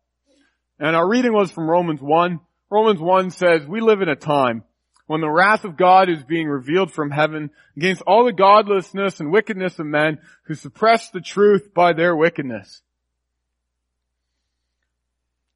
And 0.77 0.94
our 0.94 1.08
reading 1.08 1.32
was 1.32 1.51
from 1.51 1.70
Romans 1.70 2.01
1. 2.01 2.42
Romans 2.70 3.00
1 3.00 3.32
says, 3.32 3.65
we 3.65 3.80
live 3.80 4.01
in 4.01 4.10
a 4.10 4.15
time 4.18 4.63
when 5.07 5.21
the 5.21 5.29
wrath 5.29 5.65
of 5.65 5.77
God 5.77 6.09
is 6.09 6.24
being 6.24 6.47
revealed 6.47 6.91
from 6.91 7.12
heaven 7.12 7.51
against 7.77 8.01
all 8.03 8.25
the 8.25 8.33
godlessness 8.33 9.19
and 9.19 9.31
wickedness 9.31 9.77
of 9.77 9.85
men 9.85 10.19
who 10.43 10.55
suppress 10.55 11.09
the 11.09 11.21
truth 11.21 11.74
by 11.74 11.93
their 11.93 12.15
wickedness. 12.15 12.81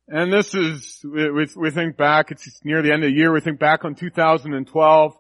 And 0.08 0.34
this 0.34 0.56
is, 0.56 1.02
we, 1.04 1.48
we 1.56 1.72
think 1.72 1.98
back, 1.98 2.32
it's 2.32 2.60
near 2.64 2.82
the 2.82 2.92
end 2.92 3.04
of 3.04 3.12
the 3.12 3.16
year, 3.16 3.32
we 3.32 3.42
think 3.42 3.60
back 3.60 3.86
on 3.86 3.96
2012. 3.96 5.18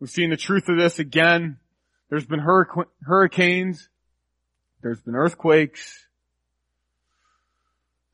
We've 0.00 0.10
seen 0.10 0.30
the 0.30 0.36
truth 0.36 0.68
of 0.68 0.78
this 0.78 0.98
again. 0.98 1.58
There's 2.08 2.26
been 2.26 2.40
hurricanes. 2.40 3.88
There's 4.82 5.00
been 5.00 5.16
earthquakes. 5.16 6.06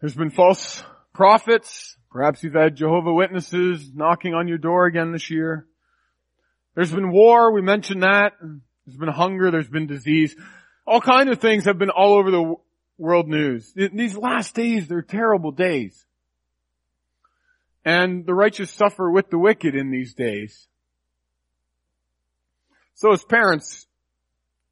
There's 0.01 0.15
been 0.15 0.31
false 0.31 0.83
prophets. 1.13 1.97
Perhaps 2.13 2.43
you've 2.43 2.53
had 2.53 2.77
Jehovah 2.77 3.13
Witnesses 3.13 3.91
knocking 3.95 4.35
on 4.35 4.47
your 4.47 4.59
door 4.59 4.85
again 4.85 5.13
this 5.13 5.31
year. 5.31 5.67
There's 6.75 6.93
been 6.93 7.11
war, 7.11 7.53
we 7.53 7.63
mentioned 7.63 8.03
that. 8.03 8.35
There's 8.41 8.99
been 8.99 9.09
hunger, 9.09 9.51
there's 9.51 9.69
been 9.69 9.87
disease. 9.87 10.37
All 10.87 11.01
kinds 11.01 11.31
of 11.31 11.41
things 11.41 11.65
have 11.65 11.79
been 11.79 11.91
all 11.91 12.15
over 12.15 12.31
the 12.31 12.55
world 12.99 13.29
news. 13.29 13.73
These 13.75 14.17
last 14.17 14.55
days, 14.55 14.89
they're 14.89 15.01
terrible 15.01 15.53
days. 15.53 16.05
And 17.85 18.27
the 18.27 18.35
righteous 18.35 18.71
suffer 18.71 19.11
with 19.11 19.31
the 19.31 19.39
wicked 19.39 19.75
in 19.75 19.91
these 19.91 20.13
days. 20.13 20.69
So 22.95 23.13
as 23.13 23.25
parents, 23.25 23.87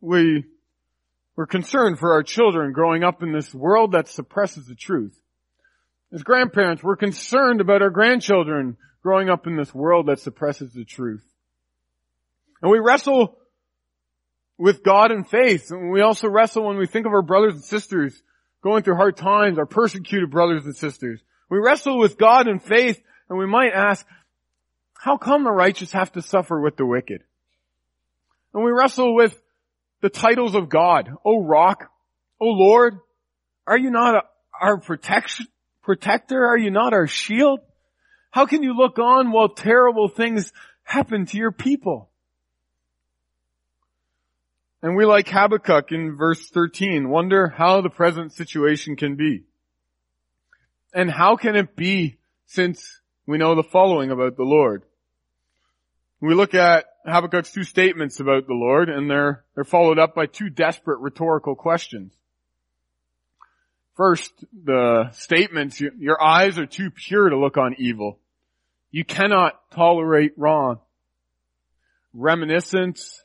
we, 0.00 0.44
we're 1.36 1.46
concerned 1.46 1.98
for 1.98 2.12
our 2.12 2.22
children 2.22 2.72
growing 2.72 3.02
up 3.02 3.22
in 3.22 3.32
this 3.32 3.54
world 3.54 3.92
that 3.92 4.08
suppresses 4.08 4.66
the 4.66 4.74
truth. 4.74 5.18
As 6.12 6.22
grandparents, 6.22 6.82
we're 6.82 6.96
concerned 6.96 7.60
about 7.60 7.82
our 7.82 7.90
grandchildren 7.90 8.76
growing 9.02 9.30
up 9.30 9.46
in 9.46 9.56
this 9.56 9.74
world 9.74 10.06
that 10.06 10.20
suppresses 10.20 10.72
the 10.72 10.84
truth. 10.84 11.24
And 12.62 12.70
we 12.70 12.78
wrestle 12.78 13.38
with 14.58 14.82
God 14.82 15.10
and 15.10 15.28
faith. 15.28 15.70
And 15.70 15.90
we 15.90 16.02
also 16.02 16.28
wrestle 16.28 16.66
when 16.66 16.76
we 16.76 16.86
think 16.86 17.06
of 17.06 17.12
our 17.12 17.22
brothers 17.22 17.54
and 17.54 17.64
sisters 17.64 18.22
going 18.62 18.82
through 18.82 18.96
hard 18.96 19.16
times, 19.16 19.58
our 19.58 19.66
persecuted 19.66 20.30
brothers 20.30 20.66
and 20.66 20.76
sisters. 20.76 21.20
We 21.48 21.58
wrestle 21.58 21.98
with 21.98 22.18
God 22.18 22.46
and 22.46 22.62
faith 22.62 23.00
and 23.28 23.38
we 23.38 23.46
might 23.46 23.72
ask, 23.72 24.04
how 24.92 25.16
come 25.16 25.44
the 25.44 25.50
righteous 25.50 25.92
have 25.92 26.12
to 26.12 26.22
suffer 26.22 26.60
with 26.60 26.76
the 26.76 26.84
wicked? 26.84 27.22
And 28.52 28.64
we 28.64 28.70
wrestle 28.70 29.14
with 29.14 29.40
the 30.02 30.10
titles 30.10 30.54
of 30.54 30.68
God. 30.68 31.08
O 31.24 31.42
rock, 31.42 31.90
O 32.40 32.46
Lord, 32.46 32.98
are 33.66 33.78
you 33.78 33.90
not 33.90 34.26
our 34.60 34.78
protection, 34.78 35.46
protector? 35.90 36.46
Are 36.46 36.56
you 36.56 36.70
not 36.70 36.92
our 36.92 37.08
shield? 37.08 37.58
How 38.30 38.46
can 38.46 38.62
you 38.62 38.76
look 38.76 39.00
on 39.00 39.32
while 39.32 39.48
terrible 39.48 40.06
things 40.06 40.52
happen 40.84 41.26
to 41.26 41.36
your 41.36 41.50
people? 41.50 42.10
And 44.82 44.94
we 44.94 45.04
like 45.04 45.28
Habakkuk 45.28 45.90
in 45.90 46.14
verse 46.16 46.48
13, 46.48 47.08
wonder 47.08 47.48
how 47.48 47.80
the 47.80 47.90
present 47.90 48.32
situation 48.32 48.94
can 48.94 49.16
be. 49.16 49.46
And 50.94 51.10
how 51.10 51.34
can 51.34 51.56
it 51.56 51.74
be 51.74 52.18
since 52.46 53.00
we 53.26 53.36
know 53.36 53.56
the 53.56 53.64
following 53.64 54.12
about 54.12 54.36
the 54.36 54.44
Lord? 54.44 54.84
We 56.20 56.34
look 56.34 56.54
at 56.54 56.84
Habakkuk's 57.04 57.50
two 57.50 57.64
statements 57.64 58.20
about 58.20 58.46
the 58.46 58.54
Lord 58.54 58.88
and 58.88 59.10
they're, 59.10 59.44
they're 59.56 59.64
followed 59.64 59.98
up 59.98 60.14
by 60.14 60.26
two 60.26 60.50
desperate 60.50 61.00
rhetorical 61.00 61.56
questions. 61.56 62.16
First, 64.00 64.32
the 64.64 65.10
statements, 65.12 65.78
your 65.78 66.22
eyes 66.22 66.56
are 66.56 66.64
too 66.64 66.90
pure 66.90 67.28
to 67.28 67.38
look 67.38 67.58
on 67.58 67.74
evil. 67.76 68.18
You 68.90 69.04
cannot 69.04 69.60
tolerate 69.72 70.32
wrong. 70.38 70.78
Reminiscence, 72.14 73.22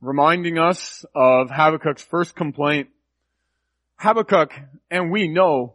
reminding 0.00 0.58
us 0.58 1.04
of 1.14 1.50
Habakkuk's 1.50 2.02
first 2.02 2.34
complaint. 2.34 2.88
Habakkuk, 3.94 4.50
and 4.90 5.12
we 5.12 5.28
know, 5.28 5.74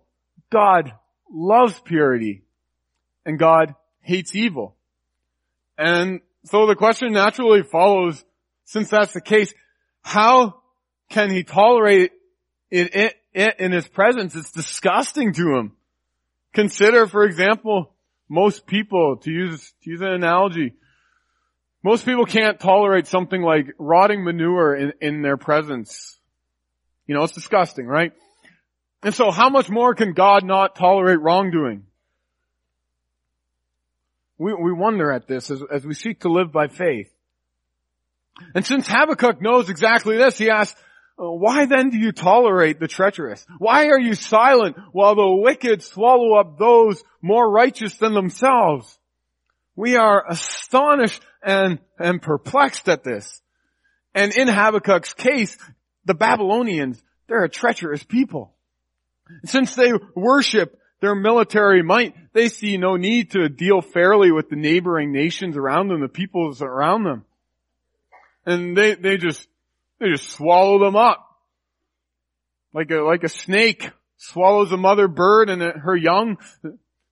God 0.49 0.91
loves 1.31 1.79
purity 1.79 2.43
and 3.25 3.39
God 3.39 3.75
hates 4.01 4.35
evil. 4.35 4.75
And 5.77 6.19
so 6.43 6.67
the 6.67 6.75
question 6.75 7.13
naturally 7.13 7.63
follows, 7.63 8.25
since 8.65 8.89
that's 8.89 9.13
the 9.13 9.21
case, 9.21 9.53
how 10.01 10.55
can 11.07 11.29
he 11.29 11.45
tolerate 11.45 12.11
it, 12.69 12.93
it, 12.93 13.15
in 13.37 13.71
his 13.71 13.87
presence? 13.87 14.35
It's 14.35 14.51
disgusting 14.51 15.33
to 15.33 15.55
him. 15.55 15.73
Consider, 16.53 17.05
for 17.07 17.23
example, 17.23 17.93
most 18.29 18.65
people, 18.65 19.17
to 19.17 19.31
use, 19.31 19.73
to 19.83 19.89
use 19.89 20.01
an 20.01 20.09
analogy, 20.09 20.73
most 21.83 22.05
people 22.05 22.25
can't 22.25 22.59
tolerate 22.59 23.07
something 23.07 23.41
like 23.41 23.67
rotting 23.77 24.23
manure 24.23 24.75
in, 24.75 24.93
in 24.99 25.21
their 25.21 25.37
presence. 25.37 26.17
You 27.05 27.15
know, 27.15 27.23
it's 27.23 27.33
disgusting, 27.33 27.85
right? 27.85 28.11
And 29.03 29.13
so 29.13 29.31
how 29.31 29.49
much 29.49 29.69
more 29.69 29.93
can 29.93 30.13
God 30.13 30.43
not 30.43 30.75
tolerate 30.75 31.21
wrongdoing? 31.21 31.83
We, 34.37 34.53
we 34.53 34.71
wonder 34.73 35.11
at 35.11 35.27
this 35.27 35.49
as, 35.49 35.61
as 35.71 35.85
we 35.85 35.93
seek 35.93 36.21
to 36.21 36.29
live 36.29 36.51
by 36.51 36.67
faith. 36.67 37.11
And 38.53 38.65
since 38.65 38.87
Habakkuk 38.87 39.41
knows 39.41 39.69
exactly 39.69 40.17
this, 40.17 40.37
he 40.37 40.49
asks, 40.49 40.79
why 41.17 41.65
then 41.65 41.89
do 41.89 41.97
you 41.97 42.11
tolerate 42.11 42.79
the 42.79 42.87
treacherous? 42.87 43.45
Why 43.57 43.87
are 43.87 43.99
you 43.99 44.13
silent 44.13 44.77
while 44.91 45.15
the 45.15 45.35
wicked 45.41 45.81
swallow 45.81 46.35
up 46.35 46.59
those 46.59 47.03
more 47.21 47.49
righteous 47.49 47.95
than 47.97 48.13
themselves? 48.13 48.97
We 49.75 49.95
are 49.95 50.23
astonished 50.27 51.21
and, 51.41 51.79
and 51.97 52.21
perplexed 52.21 52.87
at 52.87 53.03
this. 53.03 53.41
And 54.13 54.35
in 54.35 54.47
Habakkuk's 54.47 55.13
case, 55.13 55.57
the 56.05 56.13
Babylonians, 56.13 57.01
they're 57.27 57.43
a 57.43 57.49
treacherous 57.49 58.03
people. 58.03 58.53
Since 59.45 59.75
they 59.75 59.91
worship 60.15 60.79
their 61.01 61.15
military 61.15 61.83
might, 61.83 62.15
they 62.33 62.47
see 62.47 62.77
no 62.77 62.95
need 62.95 63.31
to 63.31 63.49
deal 63.49 63.81
fairly 63.81 64.31
with 64.31 64.49
the 64.49 64.55
neighboring 64.55 65.11
nations 65.11 65.57
around 65.57 65.89
them, 65.89 66.01
the 66.01 66.07
peoples 66.07 66.61
around 66.61 67.03
them. 67.03 67.25
And 68.45 68.77
they, 68.77 68.95
they 68.95 69.17
just 69.17 69.47
they 69.99 70.09
just 70.09 70.29
swallow 70.29 70.79
them 70.79 70.95
up. 70.95 71.23
Like 72.73 72.91
a, 72.91 72.97
like 72.97 73.23
a 73.23 73.29
snake 73.29 73.89
swallows 74.17 74.71
a 74.71 74.77
mother 74.77 75.07
bird 75.07 75.49
and 75.49 75.61
her 75.61 75.95
young. 75.95 76.37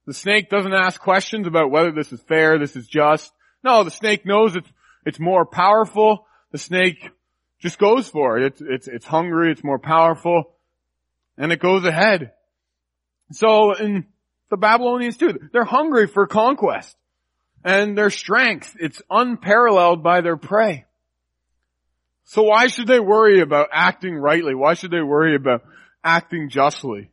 The 0.05 0.13
snake 0.13 0.49
doesn't 0.49 0.73
ask 0.73 0.99
questions 0.99 1.47
about 1.47 1.71
whether 1.71 1.91
this 1.91 2.11
is 2.11 2.21
fair, 2.21 2.59
this 2.59 2.75
is 2.75 2.87
just. 2.87 3.31
No, 3.63 3.83
the 3.83 3.91
snake 3.91 4.25
knows 4.25 4.55
it's, 4.55 4.69
it's 5.05 5.19
more 5.19 5.45
powerful. 5.45 6.27
The 6.51 6.57
snake 6.57 7.09
just 7.59 7.79
goes 7.79 8.07
for 8.07 8.37
it. 8.37 8.45
It's, 8.45 8.61
it's, 8.61 8.87
it's 8.87 9.05
hungry, 9.05 9.51
it's 9.51 9.63
more 9.63 9.79
powerful, 9.79 10.55
and 11.37 11.51
it 11.51 11.59
goes 11.59 11.83
ahead. 11.83 12.31
So 13.31 13.73
in 13.73 14.05
the 14.51 14.57
Babylonians 14.57 15.17
too, 15.17 15.39
they're 15.51 15.63
hungry 15.63 16.07
for 16.07 16.27
conquest. 16.27 16.95
And 17.63 17.97
their 17.97 18.11
strength, 18.11 18.75
it's 18.79 19.01
unparalleled 19.09 20.03
by 20.03 20.21
their 20.21 20.37
prey. 20.37 20.85
So 22.25 22.43
why 22.43 22.67
should 22.67 22.87
they 22.87 22.99
worry 22.99 23.41
about 23.41 23.69
acting 23.71 24.15
rightly? 24.15 24.55
Why 24.55 24.73
should 24.73 24.91
they 24.91 25.01
worry 25.01 25.35
about 25.35 25.63
acting 26.03 26.49
justly? 26.49 27.11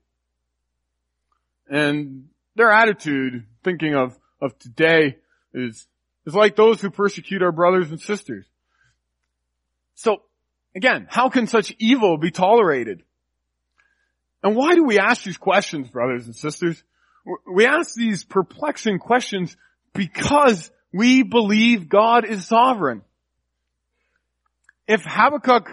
And 1.68 2.28
their 2.56 2.70
attitude, 2.70 3.44
thinking 3.62 3.94
of, 3.94 4.18
of 4.40 4.58
today, 4.58 5.18
is, 5.52 5.86
is 6.26 6.34
like 6.34 6.56
those 6.56 6.80
who 6.80 6.90
persecute 6.90 7.42
our 7.42 7.52
brothers 7.52 7.90
and 7.90 8.00
sisters. 8.00 8.46
So, 9.94 10.22
again, 10.74 11.06
how 11.10 11.28
can 11.28 11.46
such 11.46 11.74
evil 11.78 12.16
be 12.16 12.30
tolerated? 12.30 13.02
And 14.42 14.56
why 14.56 14.74
do 14.74 14.84
we 14.84 14.98
ask 14.98 15.22
these 15.22 15.36
questions, 15.36 15.88
brothers 15.88 16.24
and 16.26 16.34
sisters? 16.34 16.82
We 17.46 17.66
ask 17.66 17.94
these 17.94 18.24
perplexing 18.24 18.98
questions 18.98 19.56
because 19.92 20.70
we 20.92 21.22
believe 21.22 21.88
God 21.88 22.24
is 22.24 22.46
sovereign 22.46 23.02
if 24.92 25.04
Habakkuk 25.06 25.70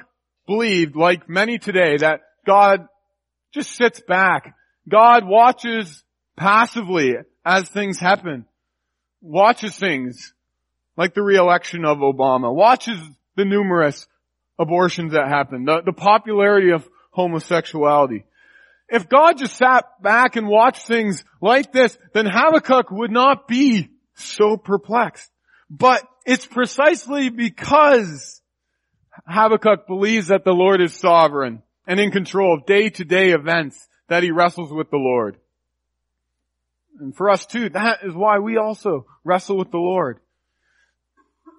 believed, 0.48 0.96
like 0.96 1.28
many 1.28 1.58
today, 1.58 1.98
that 1.98 2.22
God 2.48 2.88
just 3.54 3.76
sits 3.76 4.00
back, 4.00 4.56
God 4.88 5.26
watches 5.26 6.04
passively 6.38 7.16
as 7.46 7.68
things 7.68 8.00
happen, 8.00 8.46
watches 9.22 9.76
things 9.76 10.34
like 10.96 11.14
the 11.14 11.22
reelection 11.22 11.84
of 11.84 11.98
Obama, 11.98 12.54
watches 12.54 12.98
the 13.36 13.44
numerous 13.44 14.08
abortions 14.58 15.12
that 15.12 15.28
happen, 15.28 15.66
the, 15.66 15.82
the 15.86 15.94
popularity 15.94 16.72
of 16.72 16.88
homosexuality. 17.12 18.24
If 18.88 19.10
God 19.10 19.38
just 19.38 19.58
sat 19.58 19.84
back 20.02 20.38
and 20.38 20.48
watched 20.48 20.88
things 20.88 21.26
like 21.42 21.74
this, 21.74 21.98
then 22.14 22.26
Habakkuk 22.26 22.90
would 22.90 23.12
not 23.12 23.50
be 23.50 23.90
so 24.16 24.56
perplexed. 24.56 25.30
But 25.70 26.08
it's 26.26 26.46
precisely 26.46 27.30
because 27.30 28.40
Habakkuk 29.28 29.88
believes 29.88 30.28
that 30.28 30.44
the 30.44 30.54
Lord 30.54 30.82
is 30.82 30.94
sovereign 30.94 31.64
and 31.88 32.00
in 32.00 32.12
control 32.12 32.56
of 32.56 32.66
day-to-day 32.66 33.32
events 33.32 33.88
that 34.08 34.24
he 34.24 34.32
wrestles 34.32 34.72
with 34.72 34.90
the 34.90 34.98
Lord. 34.98 35.38
And 37.00 37.16
for 37.16 37.30
us 37.30 37.46
too, 37.46 37.70
that 37.70 38.00
is 38.04 38.14
why 38.14 38.40
we 38.40 38.58
also 38.58 39.06
wrestle 39.24 39.58
with 39.58 39.72
the 39.72 39.78
Lord. 39.78 40.20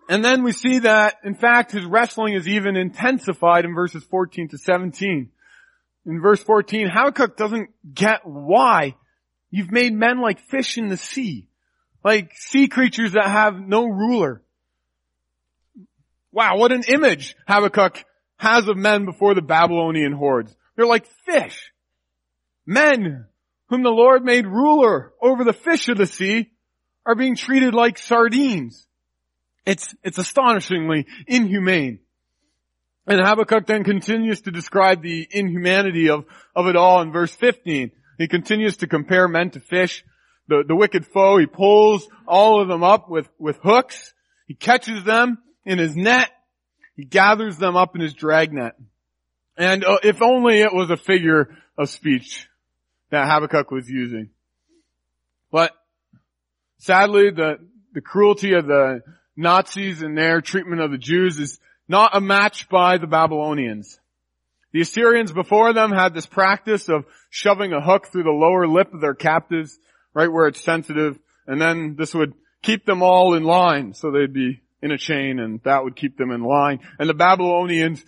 And 0.08 0.24
then 0.24 0.42
we 0.42 0.52
see 0.52 0.80
that, 0.80 1.18
in 1.24 1.34
fact, 1.34 1.70
his 1.72 1.84
wrestling 1.84 2.34
is 2.34 2.48
even 2.48 2.76
intensified 2.76 3.64
in 3.64 3.74
verses 3.74 4.02
14 4.04 4.48
to 4.48 4.58
17. 4.58 5.30
In 6.06 6.20
verse 6.20 6.42
14, 6.42 6.88
Habakkuk 6.88 7.36
doesn't 7.36 7.70
get 7.94 8.22
why 8.24 8.96
you've 9.50 9.70
made 9.70 9.92
men 9.92 10.20
like 10.20 10.40
fish 10.40 10.78
in 10.78 10.88
the 10.88 10.96
sea, 10.96 11.48
like 12.02 12.32
sea 12.34 12.66
creatures 12.66 13.12
that 13.12 13.28
have 13.28 13.60
no 13.60 13.86
ruler. 13.86 14.42
Wow, 16.32 16.56
what 16.58 16.72
an 16.72 16.84
image 16.86 17.34
Habakkuk 17.46 18.04
has 18.36 18.68
of 18.68 18.76
men 18.76 19.04
before 19.04 19.34
the 19.34 19.42
Babylonian 19.42 20.12
hordes. 20.12 20.54
They're 20.76 20.86
like 20.86 21.06
fish. 21.26 21.72
Men 22.64 23.26
whom 23.68 23.82
the 23.82 23.90
Lord 23.90 24.24
made 24.24 24.46
ruler 24.46 25.12
over 25.20 25.44
the 25.44 25.52
fish 25.52 25.88
of 25.88 25.98
the 25.98 26.06
sea 26.06 26.50
are 27.04 27.14
being 27.14 27.36
treated 27.36 27.74
like 27.74 27.98
sardines. 27.98 28.86
It's, 29.66 29.94
it's 30.02 30.18
astonishingly 30.18 31.06
inhumane. 31.26 32.00
And 33.06 33.20
Habakkuk 33.20 33.66
then 33.66 33.84
continues 33.84 34.42
to 34.42 34.50
describe 34.50 35.02
the 35.02 35.26
inhumanity 35.30 36.10
of, 36.10 36.24
of 36.54 36.66
it 36.66 36.76
all 36.76 37.02
in 37.02 37.12
verse 37.12 37.34
15. 37.34 37.90
He 38.18 38.28
continues 38.28 38.78
to 38.78 38.86
compare 38.86 39.26
men 39.28 39.50
to 39.50 39.60
fish. 39.60 40.04
The, 40.48 40.64
the 40.66 40.76
wicked 40.76 41.06
foe, 41.06 41.38
he 41.38 41.46
pulls 41.46 42.08
all 42.26 42.60
of 42.60 42.68
them 42.68 42.84
up 42.84 43.08
with, 43.08 43.28
with 43.38 43.58
hooks. 43.62 44.12
He 44.46 44.54
catches 44.54 45.04
them 45.04 45.38
in 45.64 45.78
his 45.78 45.96
net. 45.96 46.30
He 46.96 47.04
gathers 47.04 47.56
them 47.56 47.76
up 47.76 47.94
in 47.94 48.00
his 48.00 48.14
dragnet. 48.14 48.74
And 49.56 49.84
uh, 49.84 49.98
if 50.02 50.22
only 50.22 50.60
it 50.60 50.72
was 50.72 50.90
a 50.90 50.96
figure 50.96 51.56
of 51.76 51.88
speech 51.88 52.48
that 53.10 53.28
Habakkuk 53.28 53.70
was 53.70 53.88
using. 53.88 54.30
But 55.50 55.72
sadly, 56.78 57.30
the, 57.30 57.58
the 57.92 58.00
cruelty 58.00 58.54
of 58.54 58.66
the 58.66 59.02
Nazis 59.36 60.02
and 60.02 60.16
their 60.16 60.40
treatment 60.40 60.80
of 60.80 60.90
the 60.90 60.98
Jews 60.98 61.38
is 61.38 61.58
not 61.88 62.16
a 62.16 62.20
match 62.20 62.68
by 62.68 62.98
the 62.98 63.06
Babylonians. 63.06 63.98
The 64.72 64.82
Assyrians 64.82 65.32
before 65.32 65.72
them 65.72 65.90
had 65.90 66.14
this 66.14 66.26
practice 66.26 66.88
of 66.88 67.04
shoving 67.28 67.72
a 67.72 67.80
hook 67.80 68.06
through 68.06 68.22
the 68.22 68.30
lower 68.30 68.68
lip 68.68 68.94
of 68.94 69.00
their 69.00 69.14
captives, 69.14 69.76
right 70.14 70.30
where 70.30 70.46
it's 70.46 70.62
sensitive, 70.62 71.18
and 71.46 71.60
then 71.60 71.96
this 71.98 72.14
would 72.14 72.34
keep 72.62 72.86
them 72.86 73.02
all 73.02 73.34
in 73.34 73.42
line 73.42 73.94
so 73.94 74.10
they'd 74.10 74.32
be 74.32 74.60
in 74.82 74.90
a 74.92 74.98
chain 74.98 75.38
and 75.38 75.60
that 75.64 75.84
would 75.84 75.96
keep 75.96 76.16
them 76.16 76.30
in 76.30 76.42
line. 76.42 76.80
And 76.98 77.08
the 77.08 77.14
Babylonians 77.14 78.04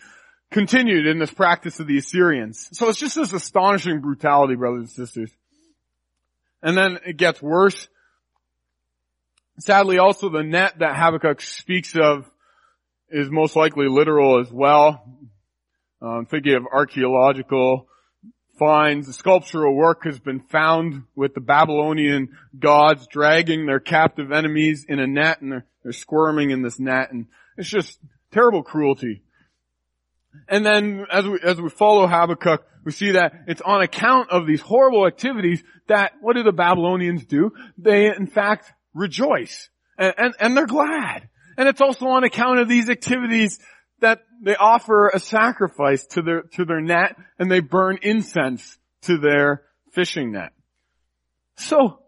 continued 0.50 1.06
in 1.06 1.18
this 1.18 1.30
practice 1.30 1.80
of 1.80 1.86
the 1.86 1.98
Assyrians. 1.98 2.68
So 2.72 2.88
it's 2.88 2.98
just 2.98 3.16
this 3.16 3.32
astonishing 3.32 4.00
brutality, 4.00 4.54
brothers 4.54 4.80
and 4.80 4.90
sisters. 4.90 5.30
And 6.62 6.76
then 6.76 6.98
it 7.04 7.16
gets 7.16 7.42
worse. 7.42 7.88
Sadly, 9.58 9.98
also 9.98 10.28
the 10.28 10.42
net 10.42 10.78
that 10.78 10.96
Habakkuk 10.96 11.40
speaks 11.40 11.96
of 11.96 12.30
is 13.10 13.30
most 13.30 13.56
likely 13.56 13.88
literal 13.88 14.40
as 14.40 14.50
well. 14.50 15.04
Um, 16.00 16.26
thinking 16.26 16.54
of 16.54 16.66
archaeological 16.72 17.88
finds, 18.58 19.06
the 19.06 19.12
sculptural 19.12 19.74
work 19.74 20.04
has 20.04 20.18
been 20.18 20.40
found 20.40 21.04
with 21.14 21.34
the 21.34 21.40
Babylonian 21.40 22.36
gods 22.58 23.06
dragging 23.06 23.66
their 23.66 23.80
captive 23.80 24.32
enemies 24.32 24.86
in 24.88 24.98
a 24.98 25.06
net 25.06 25.40
and 25.42 25.52
they're, 25.52 25.66
they're 25.82 25.92
squirming 25.92 26.50
in 26.50 26.62
this 26.62 26.78
net 26.78 27.12
and 27.12 27.26
it's 27.56 27.68
just 27.68 27.98
terrible 28.32 28.62
cruelty. 28.62 29.22
And 30.48 30.64
then 30.64 31.06
as 31.10 31.26
we, 31.26 31.38
as 31.42 31.60
we 31.60 31.68
follow 31.68 32.06
Habakkuk, 32.06 32.64
we 32.84 32.92
see 32.92 33.12
that 33.12 33.32
it's 33.46 33.60
on 33.60 33.82
account 33.82 34.30
of 34.30 34.46
these 34.46 34.60
horrible 34.60 35.06
activities 35.06 35.62
that, 35.88 36.12
what 36.20 36.36
do 36.36 36.42
the 36.42 36.52
Babylonians 36.52 37.24
do? 37.24 37.52
They 37.78 38.06
in 38.06 38.26
fact 38.26 38.72
rejoice. 38.94 39.68
And, 39.98 40.14
and, 40.16 40.34
and 40.40 40.56
they're 40.56 40.66
glad. 40.66 41.28
And 41.56 41.68
it's 41.68 41.80
also 41.80 42.06
on 42.06 42.24
account 42.24 42.60
of 42.60 42.68
these 42.68 42.88
activities 42.88 43.58
that 44.00 44.20
they 44.42 44.56
offer 44.56 45.08
a 45.08 45.20
sacrifice 45.20 46.06
to 46.06 46.22
their, 46.22 46.42
to 46.54 46.64
their 46.64 46.80
net 46.80 47.16
and 47.38 47.50
they 47.50 47.60
burn 47.60 47.98
incense 48.02 48.78
to 49.02 49.18
their 49.18 49.62
fishing 49.92 50.32
net. 50.32 50.52
So, 51.56 52.01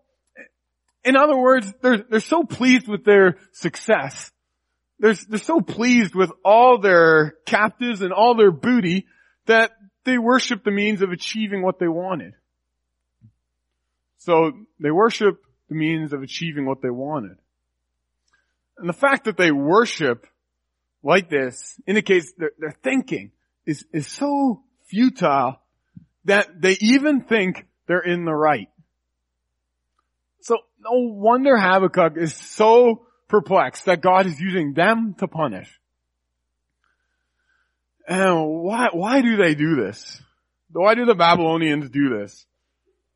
in 1.05 1.17
other 1.17 1.37
words, 1.37 1.73
they're, 1.83 1.99
they're 1.99 2.21
so 2.21 2.45
pleased 2.45 2.89
with 2.89 3.05
their 3.05 3.37
success. 3.53 4.31
They're, 4.99 5.15
they're 5.29 5.39
so 5.39 5.61
pleased 5.61 6.15
with 6.15 6.33
all 6.45 6.79
their 6.79 7.35
captives 7.47 8.01
and 8.01 8.13
all 8.13 8.37
their 8.37 8.53
booty 8.53 9.07
that 9.47 9.73
they 10.05 10.19
worship 10.19 10.65
the 10.65 10.71
means 10.71 11.03
of 11.03 11.11
achieving 11.11 11.63
what 11.63 11.79
they 11.79 11.89
wanted. 11.89 12.35
So 14.19 14.53
they 14.81 14.91
worship 14.91 15.43
the 15.69 15.75
means 15.75 16.13
of 16.13 16.23
achieving 16.23 16.67
what 16.67 16.81
they 16.81 16.91
wanted. 16.91 17.37
And 18.79 18.89
the 18.89 18.95
fact 18.95 19.25
that 19.25 19.37
they 19.37 19.51
worship 19.51 20.27
like 21.03 21.29
this 21.29 21.79
indicates 21.87 22.33
that 22.39 22.53
their 22.59 22.75
thinking 22.83 23.33
is, 23.67 23.85
is 23.93 24.07
so 24.07 24.63
futile 24.87 25.61
that 26.25 26.61
they 26.61 26.77
even 26.81 27.21
think 27.23 27.67
they're 27.87 28.01
in 28.01 28.25
the 28.25 28.35
right. 28.35 28.69
No 30.85 30.99
wonder 30.99 31.57
Habakkuk 31.57 32.19
is 32.19 32.35
so 32.35 33.07
perplexed 33.29 33.87
that 33.87 34.03
God 34.03 34.27
is 34.27 34.39
using 34.39 34.75
them 34.75 35.15
to 35.19 35.27
punish. 35.27 35.69
And 38.07 38.47
why, 38.47 38.89
why 38.93 39.23
do 39.23 39.37
they 39.37 39.55
do 39.55 39.77
this? 39.77 40.21
Why 40.71 40.95
do 40.95 41.07
the 41.07 41.15
Babylonians 41.15 41.89
do 41.89 42.19
this? 42.19 42.45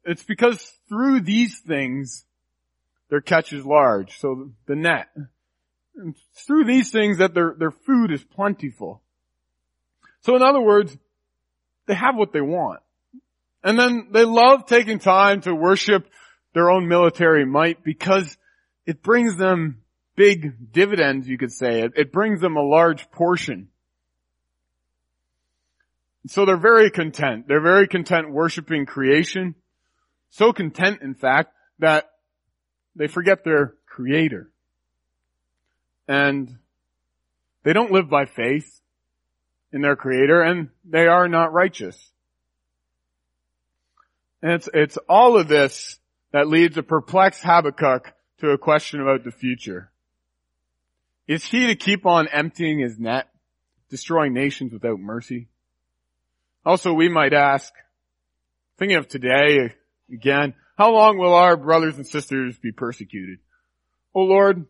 It's 0.04 0.22
because 0.22 0.72
through 0.88 1.20
these 1.20 1.58
things, 1.58 2.24
their 3.10 3.20
catch 3.20 3.52
is 3.52 3.66
large. 3.66 4.18
So 4.18 4.52
the 4.66 4.76
net. 4.76 5.08
And 5.94 6.16
through 6.46 6.64
these 6.64 6.90
things 6.90 7.18
that 7.18 7.34
their, 7.34 7.54
their 7.58 7.70
food 7.70 8.12
is 8.12 8.24
plentiful. 8.24 9.02
So 10.22 10.36
in 10.36 10.42
other 10.42 10.60
words, 10.60 10.96
they 11.86 11.94
have 11.94 12.16
what 12.16 12.32
they 12.32 12.40
want. 12.40 12.80
And 13.62 13.78
then 13.78 14.08
they 14.12 14.24
love 14.24 14.64
taking 14.66 15.00
time 15.00 15.42
to 15.42 15.54
worship 15.54 16.08
their 16.54 16.70
own 16.70 16.88
military 16.88 17.44
might 17.44 17.82
because 17.84 18.36
it 18.86 19.02
brings 19.02 19.36
them 19.36 19.82
big 20.16 20.72
dividends, 20.72 21.28
you 21.28 21.38
could 21.38 21.52
say. 21.52 21.82
It, 21.82 21.92
it 21.96 22.12
brings 22.12 22.40
them 22.40 22.56
a 22.56 22.62
large 22.62 23.10
portion. 23.10 23.68
So 26.26 26.44
they're 26.44 26.56
very 26.56 26.90
content. 26.90 27.46
They're 27.48 27.60
very 27.60 27.86
content 27.86 28.30
worshiping 28.30 28.86
creation. 28.86 29.54
So 30.30 30.52
content, 30.52 31.00
in 31.02 31.14
fact, 31.14 31.54
that 31.78 32.10
they 32.96 33.06
forget 33.06 33.44
their 33.44 33.74
creator. 33.86 34.50
And 36.06 36.58
they 37.62 37.72
don't 37.72 37.92
live 37.92 38.10
by 38.10 38.26
faith 38.26 38.80
in 39.72 39.82
their 39.82 39.96
creator 39.96 40.42
and 40.42 40.70
they 40.84 41.06
are 41.06 41.28
not 41.28 41.52
righteous. 41.52 42.10
And 44.42 44.52
it's, 44.52 44.68
it's 44.72 44.96
all 45.08 45.36
of 45.36 45.48
this 45.48 45.98
that 46.32 46.48
leads 46.48 46.76
a 46.76 46.82
perplexed 46.82 47.42
Habakkuk 47.42 48.12
to 48.38 48.50
a 48.50 48.58
question 48.58 49.00
about 49.00 49.24
the 49.24 49.30
future. 49.30 49.90
Is 51.26 51.44
he 51.44 51.66
to 51.66 51.74
keep 51.74 52.06
on 52.06 52.28
emptying 52.28 52.78
his 52.78 52.98
net, 52.98 53.28
destroying 53.90 54.32
nations 54.32 54.72
without 54.72 54.98
mercy? 54.98 55.48
Also, 56.64 56.92
we 56.92 57.08
might 57.08 57.32
ask, 57.32 57.72
thinking 58.78 58.96
of 58.96 59.08
today 59.08 59.74
again, 60.12 60.54
how 60.76 60.92
long 60.92 61.18
will 61.18 61.34
our 61.34 61.56
brothers 61.56 61.96
and 61.96 62.06
sisters 62.06 62.56
be 62.58 62.72
persecuted? 62.72 63.38
Oh 64.14 64.22
Lord, 64.22 64.66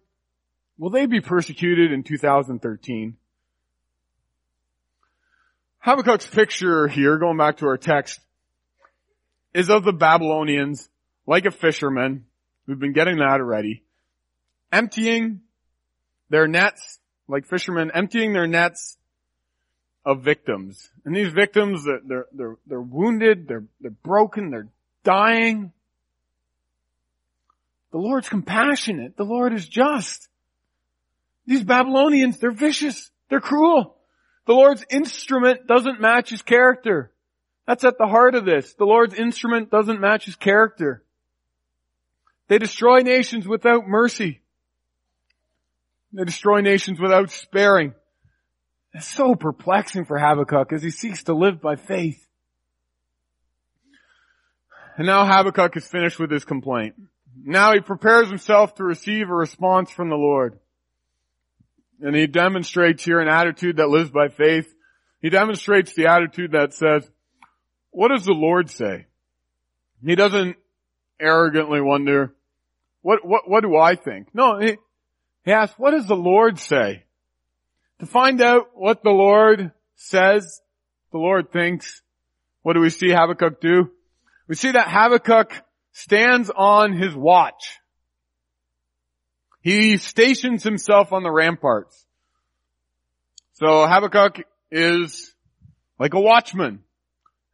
will 0.78 0.90
they 0.90 1.06
be 1.06 1.20
persecuted 1.20 1.92
in 1.92 2.02
2013? 2.02 3.16
Habakkuk's 5.80 6.26
picture 6.26 6.88
here, 6.88 7.18
going 7.18 7.36
back 7.36 7.58
to 7.58 7.66
our 7.66 7.78
text, 7.78 8.20
is 9.54 9.70
of 9.70 9.84
the 9.84 9.92
Babylonians, 9.92 10.88
like 11.28 11.44
a 11.44 11.50
fisherman, 11.50 12.24
we've 12.66 12.78
been 12.78 12.94
getting 12.94 13.18
that 13.18 13.40
already, 13.40 13.82
emptying 14.72 15.42
their 16.30 16.48
nets, 16.48 16.98
like 17.28 17.46
fishermen, 17.46 17.90
emptying 17.92 18.32
their 18.32 18.46
nets 18.46 18.96
of 20.06 20.24
victims. 20.24 20.88
And 21.04 21.14
these 21.14 21.30
victims, 21.30 21.84
they're, 21.84 22.24
they're, 22.32 22.56
they're 22.66 22.80
wounded, 22.80 23.46
they're, 23.46 23.64
they're 23.78 23.90
broken, 23.90 24.50
they're 24.50 24.68
dying. 25.04 25.70
The 27.92 27.98
Lord's 27.98 28.30
compassionate. 28.30 29.18
The 29.18 29.24
Lord 29.24 29.52
is 29.52 29.68
just. 29.68 30.28
These 31.46 31.62
Babylonians, 31.62 32.38
they're 32.38 32.50
vicious. 32.50 33.10
They're 33.28 33.40
cruel. 33.40 33.96
The 34.46 34.54
Lord's 34.54 34.84
instrument 34.88 35.66
doesn't 35.66 36.00
match 36.00 36.30
his 36.30 36.40
character. 36.40 37.12
That's 37.66 37.84
at 37.84 37.98
the 37.98 38.06
heart 38.06 38.34
of 38.34 38.46
this. 38.46 38.72
The 38.74 38.86
Lord's 38.86 39.12
instrument 39.12 39.70
doesn't 39.70 40.00
match 40.00 40.24
his 40.24 40.36
character. 40.36 41.02
They 42.48 42.58
destroy 42.58 43.00
nations 43.00 43.46
without 43.46 43.86
mercy. 43.86 44.40
They 46.12 46.24
destroy 46.24 46.60
nations 46.62 46.98
without 46.98 47.30
sparing. 47.30 47.94
It's 48.94 49.06
so 49.06 49.34
perplexing 49.34 50.06
for 50.06 50.18
Habakkuk 50.18 50.72
as 50.72 50.82
he 50.82 50.90
seeks 50.90 51.24
to 51.24 51.34
live 51.34 51.60
by 51.60 51.76
faith. 51.76 52.26
And 54.96 55.06
now 55.06 55.26
Habakkuk 55.26 55.76
is 55.76 55.86
finished 55.86 56.18
with 56.18 56.30
his 56.30 56.44
complaint. 56.44 56.94
Now 57.44 57.72
he 57.72 57.80
prepares 57.80 58.28
himself 58.28 58.74
to 58.76 58.84
receive 58.84 59.28
a 59.28 59.34
response 59.34 59.90
from 59.90 60.08
the 60.08 60.16
Lord. 60.16 60.58
And 62.00 62.16
he 62.16 62.26
demonstrates 62.26 63.04
here 63.04 63.20
an 63.20 63.28
attitude 63.28 63.76
that 63.76 63.90
lives 63.90 64.10
by 64.10 64.28
faith. 64.28 64.74
He 65.20 65.30
demonstrates 65.30 65.92
the 65.92 66.06
attitude 66.06 66.52
that 66.52 66.72
says, 66.72 67.08
what 67.90 68.08
does 68.08 68.24
the 68.24 68.32
Lord 68.32 68.70
say? 68.70 69.06
He 70.04 70.14
doesn't 70.14 70.56
arrogantly 71.20 71.80
wonder, 71.80 72.34
what, 73.08 73.26
what, 73.26 73.48
what 73.48 73.62
do 73.62 73.74
I 73.74 73.94
think? 73.94 74.28
No, 74.34 74.58
he, 74.58 74.76
he 75.42 75.50
asks, 75.50 75.78
what 75.78 75.92
does 75.92 76.06
the 76.06 76.14
Lord 76.14 76.58
say? 76.58 77.04
To 78.00 78.06
find 78.06 78.42
out 78.42 78.72
what 78.74 79.02
the 79.02 79.08
Lord 79.08 79.72
says, 79.96 80.60
the 81.10 81.16
Lord 81.16 81.50
thinks, 81.50 82.02
what 82.60 82.74
do 82.74 82.80
we 82.80 82.90
see 82.90 83.08
Habakkuk 83.08 83.62
do? 83.62 83.90
We 84.46 84.56
see 84.56 84.72
that 84.72 84.90
Habakkuk 84.90 85.54
stands 85.92 86.50
on 86.54 86.92
his 86.92 87.14
watch. 87.14 87.78
He 89.62 89.96
stations 89.96 90.62
himself 90.62 91.10
on 91.10 91.22
the 91.22 91.32
ramparts. 91.32 92.04
So 93.54 93.86
Habakkuk 93.86 94.44
is 94.70 95.34
like 95.98 96.12
a 96.12 96.20
watchman. 96.20 96.80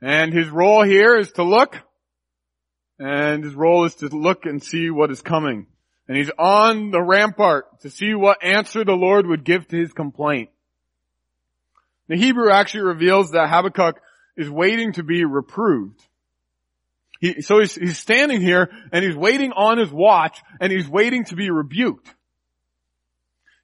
And 0.03 0.33
his 0.33 0.49
role 0.49 0.83
here 0.83 1.17
is 1.17 1.31
to 1.35 1.45
look. 1.45 1.77
And 2.99 3.43
his 3.43 3.55
role 3.55 3.85
is 3.85 3.95
to 3.97 4.09
look 4.09 4.47
and 4.47 4.63
see 4.63 4.91
what 4.91 5.11
is 5.11 5.23
coming. 5.23 5.67
And 6.07 6.17
he's 6.17 6.31
on 6.39 6.91
the 6.91 7.03
rampart 7.03 7.81
to 7.81 7.91
see 7.91 8.15
what 8.15 8.45
answer 8.45 8.85
the 8.85 8.93
Lord 8.93 9.27
would 9.27 9.45
give 9.45 9.67
to 9.69 9.77
his 9.77 9.93
complaint. 9.93 10.51
The 12.09 12.17
Hebrew 12.17 12.51
actually 12.51 12.85
reveals 12.85 13.31
that 13.31 13.49
Habakkuk 13.49 14.01
is 14.37 14.51
waiting 14.51 14.93
to 14.95 15.03
be 15.03 15.25
reproved. 15.25 16.01
He, 17.21 17.41
so 17.41 17.61
he's, 17.61 17.75
he's 17.75 17.99
standing 17.99 18.43
here 18.43 18.71
and 18.93 19.05
he's 19.05 19.17
waiting 19.17 19.53
on 19.53 19.79
his 19.79 19.91
watch 19.91 20.43
and 20.61 20.71
he's 20.71 20.89
waiting 20.89 21.25
to 21.27 21.37
be 21.37 21.49
rebuked. 21.51 22.13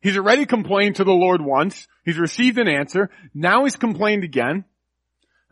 He's 0.00 0.16
already 0.16 0.46
complained 0.46 0.96
to 0.96 1.04
the 1.04 1.12
Lord 1.12 1.42
once. 1.42 1.86
He's 2.06 2.18
received 2.18 2.56
an 2.56 2.68
answer. 2.68 3.10
Now 3.34 3.64
he's 3.64 3.76
complained 3.76 4.24
again. 4.24 4.64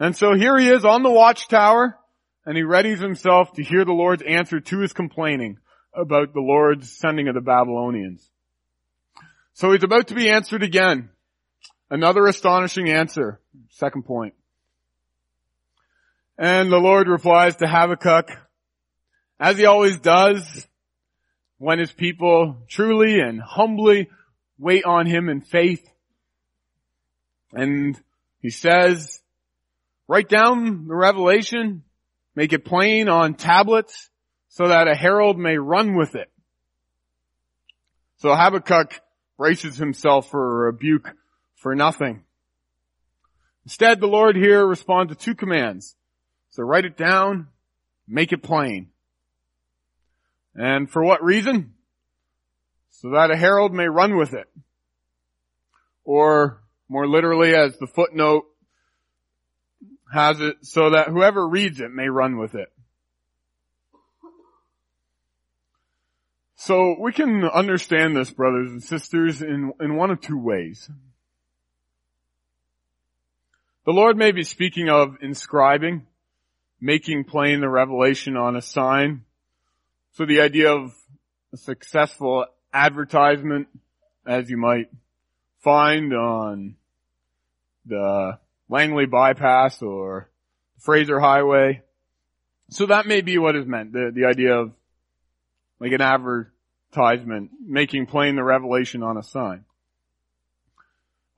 And 0.01 0.17
so 0.17 0.35
here 0.35 0.57
he 0.59 0.71
is 0.71 0.87
on 0.87 1.03
the 1.03 1.11
watchtower 1.11 1.99
and 2.47 2.57
he 2.57 2.63
readies 2.63 3.01
himself 3.01 3.53
to 3.53 3.63
hear 3.63 3.85
the 3.85 3.93
Lord's 3.93 4.23
answer 4.23 4.61
to 4.61 4.79
his 4.81 4.93
complaining 4.93 5.59
about 5.95 6.33
the 6.33 6.41
Lord's 6.41 6.91
sending 6.91 7.29
of 7.29 7.35
the 7.35 7.41
Babylonians. 7.41 8.29
So 9.55 9.73
he's 9.73 9.83
about 9.83 10.09
to 10.09 10.15
be 10.15 10.31
answered 10.31 10.63
again. 10.63 11.11
Another 11.91 12.27
astonishing 12.27 12.89
answer. 12.91 13.41
Second 13.71 14.05
point. 14.05 14.35
And 16.39 16.71
the 16.71 16.79
Lord 16.79 17.09
replies 17.09 17.57
to 17.57 17.67
Habakkuk, 17.67 18.31
as 19.41 19.59
he 19.59 19.67
always 19.67 19.99
does, 19.99 20.69
when 21.59 21.81
his 21.81 21.91
people 21.91 22.63
truly 22.69 23.19
and 23.19 23.41
humbly 23.41 24.09
wait 24.59 24.85
on 24.85 25.07
him 25.07 25.29
in 25.29 25.41
faith. 25.41 25.85
And 27.53 28.01
he 28.41 28.51
says, 28.51 29.21
write 30.07 30.29
down 30.29 30.87
the 30.87 30.95
revelation, 30.95 31.83
make 32.39 32.53
it 32.53 32.65
plain 32.65 33.09
on 33.09 33.35
tablets 33.35 34.11
so 34.47 34.69
that 34.69 34.87
a 34.87 34.95
herald 34.95 35.37
may 35.37 35.59
run 35.59 35.97
with 35.97 36.15
it. 36.15 36.31
So 38.19 38.33
Habakkuk 38.33 39.01
braces 39.37 39.77
himself 39.77 40.31
for 40.31 40.41
a 40.41 40.67
rebuke 40.67 41.11
for 41.57 41.75
nothing. 41.75 42.23
Instead, 43.65 43.99
the 43.99 44.07
Lord 44.07 44.37
here 44.37 44.65
responds 44.65 45.13
to 45.13 45.19
two 45.19 45.35
commands. 45.35 45.97
So 46.51 46.63
write 46.63 46.85
it 46.85 46.97
down, 46.97 47.49
make 48.07 48.33
it 48.33 48.41
plain. 48.41 48.91
And 50.55 50.89
for 50.89 51.03
what 51.03 51.25
reason? 51.25 51.75
So 52.91 53.11
that 53.15 53.33
a 53.33 53.37
herald 53.37 53.75
may 53.75 53.89
run 53.89 54.17
with 54.17 54.33
it. 54.33 54.47
Or 56.05 56.63
more 56.89 57.09
literally 57.09 57.53
as 57.57 57.77
the 57.79 57.89
footnote 57.89 58.45
has 60.13 60.41
it, 60.41 60.57
so 60.63 60.91
that 60.91 61.09
whoever 61.09 61.47
reads 61.47 61.81
it 61.81 61.91
may 61.91 62.09
run 62.09 62.39
with 62.39 62.55
it. 62.55 62.73
So 66.61 66.97
we 67.01 67.13
can 67.13 67.45
understand 67.45 68.17
this, 68.17 68.31
brothers 68.31 68.71
and 68.71 68.83
sisters, 68.83 69.43
in, 69.43 69.73
in 69.81 69.97
one 69.97 70.11
of 70.11 70.21
two 70.21 70.39
ways. 70.39 70.91
The 73.85 73.93
Lord 73.93 74.17
may 74.17 74.33
be 74.33 74.43
speaking 74.43 74.91
of 74.91 75.17
inscribing, 75.23 76.07
making 76.81 77.25
plain 77.25 77.61
the 77.61 77.69
revelation 77.69 78.37
on 78.37 78.57
a 78.57 78.61
sign. 78.61 79.23
So 80.13 80.27
the 80.27 80.41
idea 80.41 80.73
of 80.73 80.95
a 81.53 81.57
successful 81.57 82.45
advertisement, 82.73 83.69
as 84.27 84.51
you 84.51 84.59
might 84.59 84.91
find 85.61 86.13
on 86.13 86.75
the 87.87 88.39
Langley 88.69 89.07
bypass 89.07 89.83
or 89.83 90.29
Fraser 90.79 91.19
Highway. 91.19 91.83
So 92.71 92.87
that 92.87 93.07
may 93.07 93.23
be 93.23 93.39
what 93.39 93.57
is 93.57 93.67
meant, 93.67 93.93
the, 93.93 94.11
the 94.15 94.27
idea 94.27 94.55
of 94.55 94.73
like 95.81 95.93
an 95.93 96.03
advertisement, 96.03 97.51
making 97.65 98.07
plain 98.07 98.37
the 98.37 98.45
revelation 98.45 99.03
on 99.03 99.17
a 99.17 99.23
sign. 99.23 99.65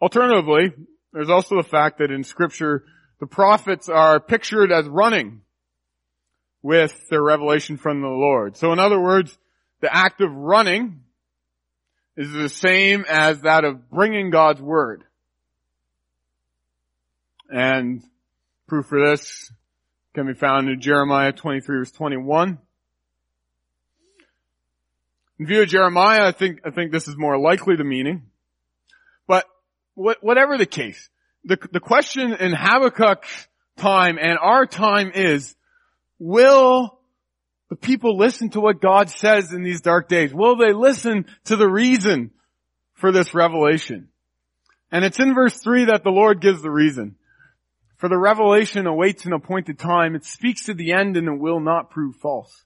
Alternatively, 0.00 0.72
there's 1.12 1.30
also 1.30 1.56
the 1.56 1.68
fact 1.68 1.98
that 1.98 2.10
in 2.10 2.24
scripture, 2.24 2.84
the 3.20 3.26
prophets 3.26 3.88
are 3.88 4.18
pictured 4.18 4.72
as 4.72 4.86
running 4.86 5.42
with 6.62 7.08
their 7.10 7.22
revelation 7.22 7.76
from 7.76 8.00
the 8.00 8.08
Lord. 8.08 8.56
So 8.56 8.72
in 8.72 8.78
other 8.78 9.00
words, 9.00 9.36
the 9.80 9.94
act 9.94 10.20
of 10.20 10.32
running 10.32 11.02
is 12.16 12.32
the 12.32 12.48
same 12.48 13.04
as 13.08 13.42
that 13.42 13.64
of 13.64 13.90
bringing 13.90 14.30
God's 14.30 14.60
word. 14.60 15.04
And 17.50 18.02
proof 18.68 18.86
for 18.86 19.04
this 19.04 19.52
can 20.14 20.26
be 20.26 20.34
found 20.34 20.68
in 20.68 20.80
Jeremiah 20.80 21.32
23 21.32 21.78
verse 21.78 21.92
21. 21.92 22.58
In 25.38 25.46
view 25.46 25.62
of 25.62 25.68
Jeremiah, 25.68 26.26
I 26.26 26.32
think, 26.32 26.60
I 26.66 26.70
think 26.70 26.92
this 26.92 27.08
is 27.08 27.16
more 27.16 27.38
likely 27.38 27.74
the 27.76 27.84
meaning. 27.84 28.24
But 29.26 29.46
what, 29.94 30.22
whatever 30.22 30.58
the 30.58 30.66
case, 30.66 31.08
the, 31.44 31.58
the 31.72 31.80
question 31.80 32.34
in 32.34 32.52
Habakkuk's 32.52 33.48
time 33.78 34.18
and 34.20 34.38
our 34.38 34.66
time 34.66 35.12
is, 35.14 35.56
will 36.18 36.98
the 37.70 37.76
people 37.76 38.18
listen 38.18 38.50
to 38.50 38.60
what 38.60 38.82
God 38.82 39.08
says 39.08 39.52
in 39.52 39.62
these 39.62 39.80
dark 39.80 40.08
days? 40.08 40.34
Will 40.34 40.56
they 40.56 40.72
listen 40.72 41.24
to 41.44 41.56
the 41.56 41.68
reason 41.68 42.32
for 42.94 43.10
this 43.10 43.34
revelation? 43.34 44.08
And 44.92 45.04
it's 45.04 45.20
in 45.20 45.34
verse 45.34 45.56
3 45.56 45.86
that 45.86 46.04
the 46.04 46.10
Lord 46.10 46.40
gives 46.40 46.62
the 46.62 46.70
reason. 46.70 47.16
For 48.00 48.08
the 48.08 48.16
revelation 48.16 48.86
awaits 48.86 49.26
an 49.26 49.34
appointed 49.34 49.78
time. 49.78 50.14
It 50.14 50.24
speaks 50.24 50.64
to 50.64 50.74
the 50.74 50.92
end 50.92 51.18
and 51.18 51.28
it 51.28 51.38
will 51.38 51.60
not 51.60 51.90
prove 51.90 52.16
false. 52.16 52.64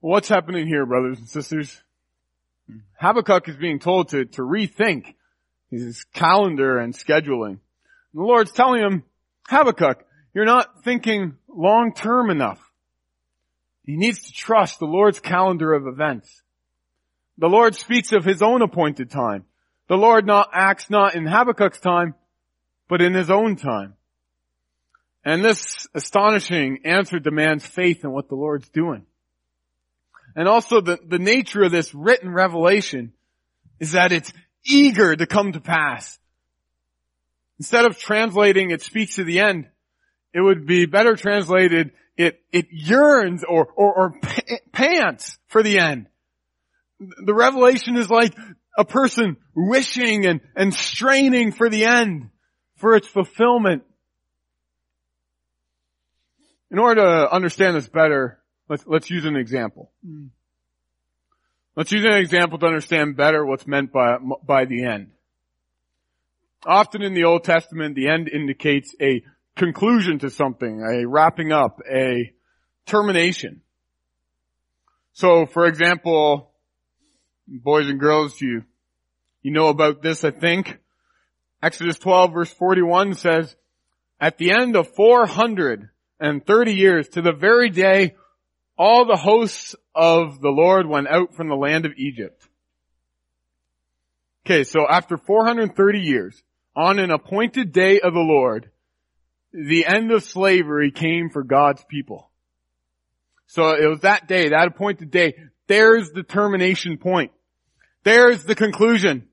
What's 0.00 0.30
happening 0.30 0.66
here, 0.66 0.86
brothers 0.86 1.18
and 1.18 1.28
sisters? 1.28 1.82
Habakkuk 2.98 3.50
is 3.50 3.56
being 3.56 3.80
told 3.80 4.08
to, 4.08 4.24
to 4.24 4.40
rethink 4.40 5.14
his 5.70 6.04
calendar 6.14 6.78
and 6.78 6.94
scheduling. 6.94 7.58
And 7.58 7.60
the 8.14 8.22
Lord's 8.22 8.50
telling 8.50 8.80
him, 8.80 9.04
Habakkuk, 9.46 10.06
you're 10.32 10.46
not 10.46 10.82
thinking 10.82 11.36
long 11.54 11.92
term 11.92 12.30
enough. 12.30 12.60
He 13.84 13.98
needs 13.98 14.22
to 14.22 14.32
trust 14.32 14.78
the 14.78 14.86
Lord's 14.86 15.20
calendar 15.20 15.74
of 15.74 15.86
events. 15.86 16.42
The 17.36 17.48
Lord 17.48 17.74
speaks 17.74 18.12
of 18.12 18.24
his 18.24 18.40
own 18.40 18.62
appointed 18.62 19.10
time. 19.10 19.44
The 19.88 19.96
Lord 19.98 20.24
not 20.24 20.48
acts 20.54 20.88
not 20.88 21.14
in 21.14 21.26
Habakkuk's 21.26 21.80
time, 21.80 22.14
but 22.92 23.00
in 23.00 23.14
his 23.14 23.30
own 23.30 23.56
time. 23.56 23.94
And 25.24 25.42
this 25.42 25.86
astonishing 25.94 26.80
answer 26.84 27.18
demands 27.18 27.64
faith 27.64 28.04
in 28.04 28.12
what 28.12 28.28
the 28.28 28.34
Lord's 28.34 28.68
doing. 28.68 29.06
And 30.36 30.46
also 30.46 30.82
the, 30.82 30.98
the 31.02 31.18
nature 31.18 31.62
of 31.62 31.72
this 31.72 31.94
written 31.94 32.30
revelation 32.30 33.14
is 33.80 33.92
that 33.92 34.12
it's 34.12 34.30
eager 34.66 35.16
to 35.16 35.24
come 35.24 35.52
to 35.52 35.60
pass. 35.60 36.18
Instead 37.58 37.86
of 37.86 37.98
translating 37.98 38.72
it 38.72 38.82
speaks 38.82 39.14
to 39.14 39.24
the 39.24 39.40
end, 39.40 39.68
it 40.34 40.42
would 40.42 40.66
be 40.66 40.84
better 40.84 41.16
translated 41.16 41.92
it, 42.18 42.42
it 42.52 42.66
yearns 42.72 43.42
or, 43.42 43.68
or, 43.74 43.94
or 43.94 44.20
pants 44.70 45.38
for 45.46 45.62
the 45.62 45.78
end. 45.78 46.08
The 47.00 47.32
revelation 47.32 47.96
is 47.96 48.10
like 48.10 48.34
a 48.76 48.84
person 48.84 49.38
wishing 49.56 50.26
and, 50.26 50.42
and 50.54 50.74
straining 50.74 51.52
for 51.52 51.70
the 51.70 51.86
end, 51.86 52.28
for 52.82 52.94
its 52.94 53.08
fulfillment. 53.08 53.84
In 56.70 56.78
order 56.78 57.00
to 57.00 57.32
understand 57.32 57.76
this 57.76 57.88
better, 57.88 58.42
Let's, 58.72 58.84
let's 58.86 59.10
use 59.10 59.26
an 59.26 59.36
example. 59.36 59.90
Hmm. 60.02 60.28
Let's 61.76 61.92
use 61.92 62.06
an 62.06 62.14
example 62.14 62.58
to 62.58 62.66
understand 62.66 63.18
better 63.18 63.44
what's 63.44 63.66
meant 63.66 63.92
by, 63.92 64.16
by 64.46 64.64
the 64.64 64.84
end. 64.84 65.10
Often 66.64 67.02
in 67.02 67.12
the 67.12 67.24
Old 67.24 67.44
Testament, 67.44 67.96
the 67.96 68.08
end 68.08 68.30
indicates 68.30 68.94
a 68.98 69.24
conclusion 69.56 70.20
to 70.20 70.30
something, 70.30 70.80
a 70.80 71.06
wrapping 71.06 71.52
up, 71.52 71.80
a 71.86 72.32
termination. 72.86 73.60
So, 75.12 75.44
for 75.44 75.66
example, 75.66 76.52
boys 77.46 77.90
and 77.90 78.00
girls, 78.00 78.40
you, 78.40 78.64
you 79.42 79.50
know 79.50 79.68
about 79.68 80.00
this, 80.00 80.24
I 80.24 80.30
think. 80.30 80.78
Exodus 81.62 81.98
12 81.98 82.32
verse 82.32 82.52
41 82.52 83.14
says, 83.14 83.54
at 84.20 84.38
the 84.38 84.52
end 84.52 84.76
of 84.76 84.94
430 84.94 86.74
years, 86.74 87.08
to 87.10 87.22
the 87.22 87.32
very 87.32 87.70
day 87.70 88.14
all 88.78 89.04
the 89.04 89.16
hosts 89.16 89.74
of 89.94 90.40
the 90.40 90.50
Lord 90.50 90.86
went 90.86 91.08
out 91.08 91.34
from 91.34 91.48
the 91.48 91.54
land 91.54 91.86
of 91.86 91.92
Egypt. 91.96 92.48
Okay, 94.44 94.64
so 94.64 94.86
after 94.88 95.16
430 95.16 96.00
years, 96.00 96.42
on 96.74 96.98
an 96.98 97.10
appointed 97.10 97.72
day 97.72 98.00
of 98.00 98.12
the 98.12 98.20
Lord, 98.20 98.70
the 99.52 99.86
end 99.86 100.10
of 100.10 100.24
slavery 100.24 100.90
came 100.90 101.30
for 101.30 101.44
God's 101.44 101.84
people. 101.88 102.30
So 103.46 103.70
it 103.70 103.86
was 103.86 104.00
that 104.00 104.26
day, 104.26 104.48
that 104.48 104.68
appointed 104.68 105.10
day. 105.10 105.34
There's 105.66 106.10
the 106.10 106.22
termination 106.22 106.96
point. 106.96 107.32
There's 108.02 108.44
the 108.44 108.54
conclusion. 108.54 109.28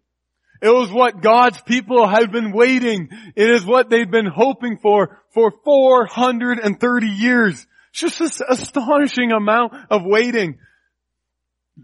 It 0.62 0.70
was 0.70 0.92
what 0.92 1.22
God's 1.22 1.62
people 1.62 2.06
had 2.08 2.32
been 2.32 2.52
waiting. 2.52 3.10
It 3.36 3.50
is 3.50 3.66
what 3.66 3.90
they'd 3.90 4.12
been 4.12 4.26
hoping 4.26 4.78
for 4.78 5.22
for 5.34 5.52
430 5.64 7.08
years. 7.08 7.66
Just 7.94 8.20
this 8.20 8.42
astonishing 8.48 9.32
amount 9.32 9.74
of 9.90 10.04
waiting. 10.04 10.60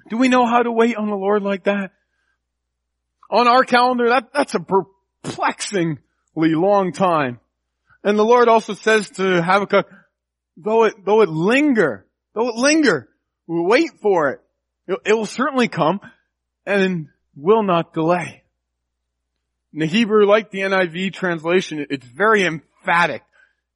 Do 0.10 0.18
we 0.18 0.28
know 0.28 0.46
how 0.46 0.62
to 0.62 0.72
wait 0.72 0.98
on 0.98 1.10
the 1.10 1.16
Lord 1.16 1.42
like 1.42 1.64
that? 1.64 1.92
On 3.32 3.48
our 3.48 3.64
calendar, 3.64 4.10
that, 4.10 4.32
that's 4.34 4.56
a 4.56 4.60
perplexingly 4.60 5.98
long 6.36 6.92
time. 6.92 7.40
And 8.04 8.20
the 8.20 8.26
Lord 8.26 8.48
also 8.50 8.74
says 8.74 9.10
to 9.12 9.42
Habakkuk, 9.42 9.88
though 10.58 10.84
it, 10.84 10.94
though 11.06 11.22
it 11.22 11.30
linger, 11.30 12.06
though 12.34 12.50
it 12.50 12.56
linger, 12.56 13.10
wait 13.48 13.92
for 14.02 14.30
it. 14.32 14.42
It, 14.88 15.00
it 15.06 15.14
will 15.14 15.26
certainly 15.26 15.70
come 15.70 16.02
and 16.66 17.08
will 17.36 17.64
not 17.64 17.94
delay. 17.94 18.44
In 19.76 19.82
the 19.82 19.88
Hebrew, 19.88 20.26
like 20.26 20.52
the 20.52 20.60
NIV 20.60 21.12
translation, 21.12 21.86
it's 21.90 22.06
very 22.06 22.46
emphatic. 22.46 23.24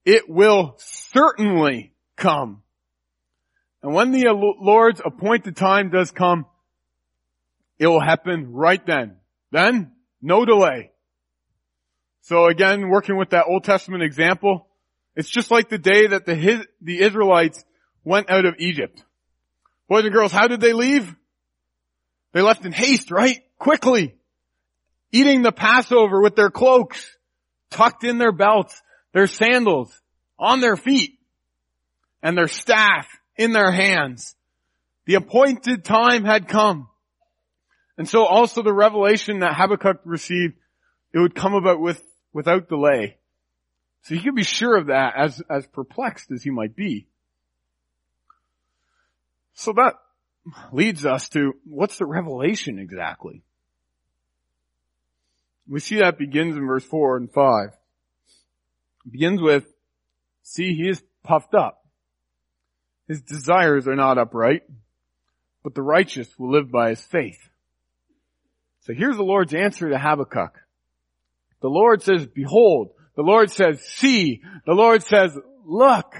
It 0.05 0.29
will 0.29 0.75
certainly 0.77 1.91
come. 2.15 2.63
And 3.83 3.93
when 3.93 4.11
the 4.11 4.29
Lord's 4.31 5.01
appointed 5.03 5.57
time 5.57 5.89
does 5.89 6.11
come, 6.11 6.45
it 7.77 7.87
will 7.87 7.99
happen 7.99 8.53
right 8.53 8.81
then. 8.85 9.17
Then, 9.51 9.91
no 10.21 10.45
delay. 10.45 10.91
So 12.21 12.45
again, 12.45 12.87
working 12.87 13.17
with 13.17 13.31
that 13.31 13.47
Old 13.47 13.65
Testament 13.65 14.01
example, 14.01 14.67
it's 15.17 15.29
just 15.29 15.51
like 15.51 15.67
the 15.67 15.77
day 15.77 16.07
that 16.07 16.25
the, 16.25 16.65
the 16.79 17.01
Israelites 17.01 17.65
went 18.05 18.29
out 18.29 18.45
of 18.45 18.55
Egypt. 18.59 19.03
Boys 19.89 20.05
and 20.05 20.13
girls, 20.13 20.31
how 20.31 20.47
did 20.47 20.61
they 20.61 20.71
leave? 20.71 21.13
They 22.31 22.41
left 22.41 22.63
in 22.63 22.71
haste, 22.71 23.11
right? 23.11 23.41
Quickly. 23.57 24.15
Eating 25.11 25.41
the 25.41 25.51
Passover 25.51 26.21
with 26.21 26.35
their 26.35 26.51
cloaks 26.51 27.17
tucked 27.69 28.03
in 28.03 28.17
their 28.17 28.31
belts, 28.31 28.81
their 29.13 29.27
sandals 29.27 29.91
on 30.37 30.61
their 30.61 30.77
feet, 30.77 31.17
and 32.21 32.37
their 32.37 32.47
staff 32.47 33.07
in 33.35 33.51
their 33.51 33.71
hands. 33.71 34.35
The 35.05 35.15
appointed 35.15 35.83
time 35.83 36.23
had 36.23 36.47
come. 36.47 36.87
And 37.97 38.07
so 38.07 38.23
also 38.23 38.61
the 38.61 38.73
revelation 38.73 39.39
that 39.39 39.55
Habakkuk 39.55 40.01
received, 40.05 40.55
it 41.13 41.19
would 41.19 41.35
come 41.35 41.53
about 41.53 41.79
with, 41.81 42.01
without 42.31 42.69
delay. 42.69 43.17
So 44.03 44.15
he 44.15 44.21
could 44.21 44.35
be 44.35 44.43
sure 44.43 44.77
of 44.77 44.87
that 44.87 45.13
as, 45.17 45.41
as 45.49 45.67
perplexed 45.67 46.31
as 46.31 46.43
he 46.43 46.49
might 46.49 46.75
be. 46.75 47.07
So 49.53 49.73
that 49.73 49.95
leads 50.71 51.05
us 51.05 51.27
to 51.29 51.53
what's 51.65 51.97
the 51.97 52.05
revelation 52.05 52.79
exactly? 52.79 53.43
We 55.69 55.79
see 55.79 55.97
that 55.97 56.17
begins 56.17 56.57
in 56.57 56.65
verse 56.65 56.83
4 56.83 57.17
and 57.17 57.31
5. 57.31 57.69
It 59.05 59.11
begins 59.11 59.39
with, 59.39 59.65
see, 60.41 60.73
he 60.73 60.89
is 60.89 61.01
puffed 61.23 61.53
up. 61.53 61.85
His 63.07 63.21
desires 63.21 63.87
are 63.87 63.95
not 63.95 64.17
upright, 64.17 64.63
but 65.63 65.75
the 65.75 65.81
righteous 65.83 66.27
will 66.39 66.51
live 66.51 66.71
by 66.71 66.89
his 66.89 67.01
faith. 67.03 67.39
So 68.81 68.93
here's 68.93 69.17
the 69.17 69.23
Lord's 69.23 69.53
answer 69.53 69.89
to 69.89 69.99
Habakkuk. 69.99 70.59
The 71.61 71.69
Lord 71.69 72.01
says, 72.01 72.25
behold. 72.25 72.91
The 73.15 73.21
Lord 73.21 73.51
says, 73.51 73.81
see. 73.81 74.41
The 74.65 74.73
Lord 74.73 75.03
says, 75.03 75.37
look. 75.65 76.15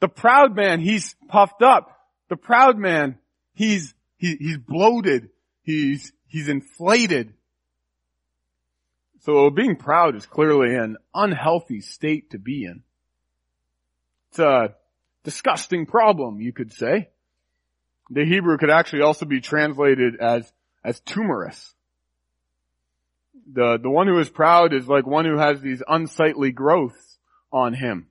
The 0.00 0.08
proud 0.08 0.56
man, 0.56 0.80
he's 0.80 1.14
puffed 1.28 1.62
up. 1.62 1.90
The 2.30 2.36
proud 2.36 2.78
man, 2.78 3.18
he's, 3.54 3.94
he, 4.16 4.36
he's 4.38 4.58
bloated. 4.58 5.28
He's, 5.62 6.12
he's 6.26 6.48
inflated. 6.48 7.34
So 9.22 9.50
being 9.50 9.76
proud 9.76 10.16
is 10.16 10.26
clearly 10.26 10.74
an 10.74 10.96
unhealthy 11.14 11.80
state 11.80 12.30
to 12.30 12.38
be 12.38 12.64
in. 12.64 12.82
It's 14.30 14.40
a 14.40 14.74
disgusting 15.22 15.86
problem, 15.86 16.40
you 16.40 16.52
could 16.52 16.72
say. 16.72 17.10
The 18.10 18.24
Hebrew 18.24 18.58
could 18.58 18.70
actually 18.70 19.02
also 19.02 19.24
be 19.24 19.40
translated 19.40 20.16
as, 20.20 20.52
as 20.84 20.98
tumorous. 21.00 21.72
The, 23.52 23.78
the 23.80 23.90
one 23.90 24.08
who 24.08 24.18
is 24.18 24.28
proud 24.28 24.74
is 24.74 24.88
like 24.88 25.06
one 25.06 25.24
who 25.24 25.38
has 25.38 25.60
these 25.60 25.82
unsightly 25.86 26.50
growths 26.50 27.18
on 27.52 27.74
him. 27.74 28.08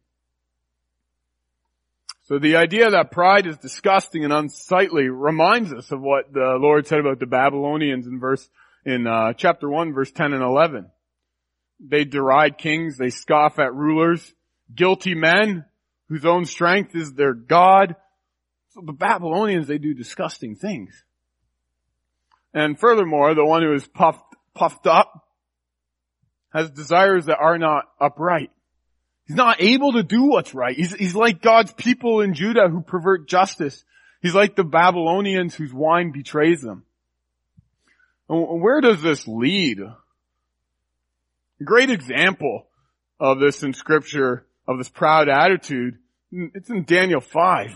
So 2.23 2.39
the 2.39 2.55
idea 2.55 2.89
that 2.89 3.11
pride 3.11 3.47
is 3.47 3.57
disgusting 3.57 4.23
and 4.23 4.31
unsightly 4.31 5.09
reminds 5.09 5.73
us 5.73 5.91
of 5.91 5.99
what 5.99 6.31
the 6.31 6.57
Lord 6.57 6.87
said 6.87 6.99
about 6.99 7.19
the 7.19 7.25
Babylonians 7.25 8.07
in 8.07 8.19
verse, 8.19 8.49
in 8.85 9.05
uh, 9.07 9.33
chapter 9.33 9.69
1 9.69 9.91
verse 9.91 10.11
10 10.11 10.31
and 10.31 10.41
11. 10.41 10.89
They 11.83 12.03
deride 12.05 12.57
kings, 12.57 12.97
they 12.97 13.09
scoff 13.09 13.57
at 13.57 13.73
rulers, 13.73 14.33
guilty 14.73 15.15
men 15.15 15.65
whose 16.09 16.25
own 16.25 16.45
strength 16.45 16.95
is 16.95 17.13
their 17.13 17.33
God. 17.33 17.95
So 18.69 18.81
the 18.85 18.93
Babylonians, 18.93 19.67
they 19.67 19.77
do 19.77 19.93
disgusting 19.93 20.55
things. 20.55 21.03
And 22.53 22.79
furthermore, 22.79 23.33
the 23.33 23.45
one 23.45 23.63
who 23.63 23.73
is 23.73 23.87
puffed, 23.87 24.35
puffed 24.53 24.87
up 24.87 25.27
has 26.53 26.69
desires 26.69 27.25
that 27.25 27.39
are 27.39 27.57
not 27.57 27.85
upright. 27.99 28.51
He's 29.25 29.37
not 29.37 29.61
able 29.61 29.93
to 29.93 30.03
do 30.03 30.23
what's 30.23 30.53
right. 30.53 30.75
He's, 30.75 30.93
he's 30.93 31.15
like 31.15 31.41
God's 31.41 31.71
people 31.71 32.21
in 32.21 32.33
Judah 32.33 32.67
who 32.69 32.81
pervert 32.81 33.29
justice. 33.29 33.83
He's 34.21 34.35
like 34.35 34.55
the 34.55 34.65
Babylonians 34.65 35.55
whose 35.55 35.73
wine 35.73 36.11
betrays 36.11 36.61
them. 36.61 36.83
Where 38.27 38.81
does 38.81 39.01
this 39.01 39.27
lead? 39.27 39.79
Great 41.63 41.89
example 41.89 42.67
of 43.19 43.39
this 43.39 43.61
in 43.61 43.73
scripture, 43.73 44.45
of 44.67 44.77
this 44.77 44.89
proud 44.89 45.29
attitude, 45.29 45.97
it's 46.31 46.69
in 46.69 46.85
Daniel 46.85 47.21
5. 47.21 47.71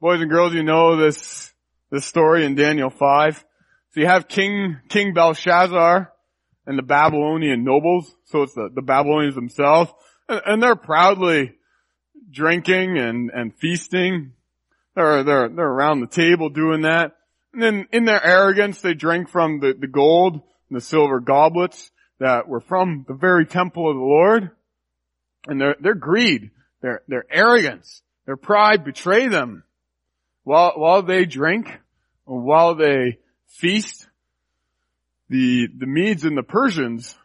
Boys 0.00 0.20
and 0.20 0.30
girls, 0.30 0.54
you 0.54 0.62
know 0.62 0.96
this, 0.96 1.52
this 1.90 2.04
story 2.04 2.44
in 2.44 2.54
Daniel 2.54 2.90
5. 2.90 3.44
So 3.92 4.00
you 4.00 4.06
have 4.06 4.28
King, 4.28 4.78
King 4.88 5.14
Belshazzar 5.14 6.12
and 6.66 6.78
the 6.78 6.82
Babylonian 6.82 7.64
nobles. 7.64 8.12
So 8.24 8.42
it's 8.42 8.54
the, 8.54 8.70
the 8.74 8.82
Babylonians 8.82 9.34
themselves. 9.34 9.92
And, 10.28 10.40
and 10.46 10.62
they're 10.62 10.76
proudly 10.76 11.54
drinking 12.30 12.98
and, 12.98 13.30
and 13.30 13.54
feasting. 13.56 14.32
They're, 14.94 15.22
they're, 15.22 15.48
they're 15.48 15.64
around 15.64 16.00
the 16.00 16.06
table 16.08 16.48
doing 16.48 16.82
that. 16.82 17.12
And 17.52 17.62
then 17.62 17.86
in 17.92 18.04
their 18.04 18.24
arrogance, 18.24 18.80
they 18.80 18.94
drink 18.94 19.28
from 19.28 19.60
the, 19.60 19.74
the 19.78 19.86
gold 19.86 20.34
and 20.68 20.76
the 20.76 20.80
silver 20.80 21.20
goblets 21.20 21.90
that 22.18 22.48
were 22.48 22.60
from 22.60 23.04
the 23.06 23.14
very 23.14 23.46
temple 23.46 23.90
of 23.90 23.96
the 23.96 24.02
Lord. 24.02 24.50
And 25.46 25.60
their, 25.60 25.76
their 25.80 25.94
greed, 25.94 26.50
their, 26.80 27.02
their 27.08 27.24
arrogance, 27.30 28.02
their 28.24 28.36
pride 28.36 28.84
betray 28.84 29.28
them. 29.28 29.62
While, 30.44 30.72
while 30.76 31.02
they 31.02 31.24
drink, 31.24 31.68
or 32.24 32.40
while 32.40 32.74
they 32.74 33.18
feast, 33.46 34.08
the, 35.28 35.68
the 35.76 35.86
Medes 35.86 36.24
and 36.24 36.36
the 36.36 36.42
Persians, 36.42 37.16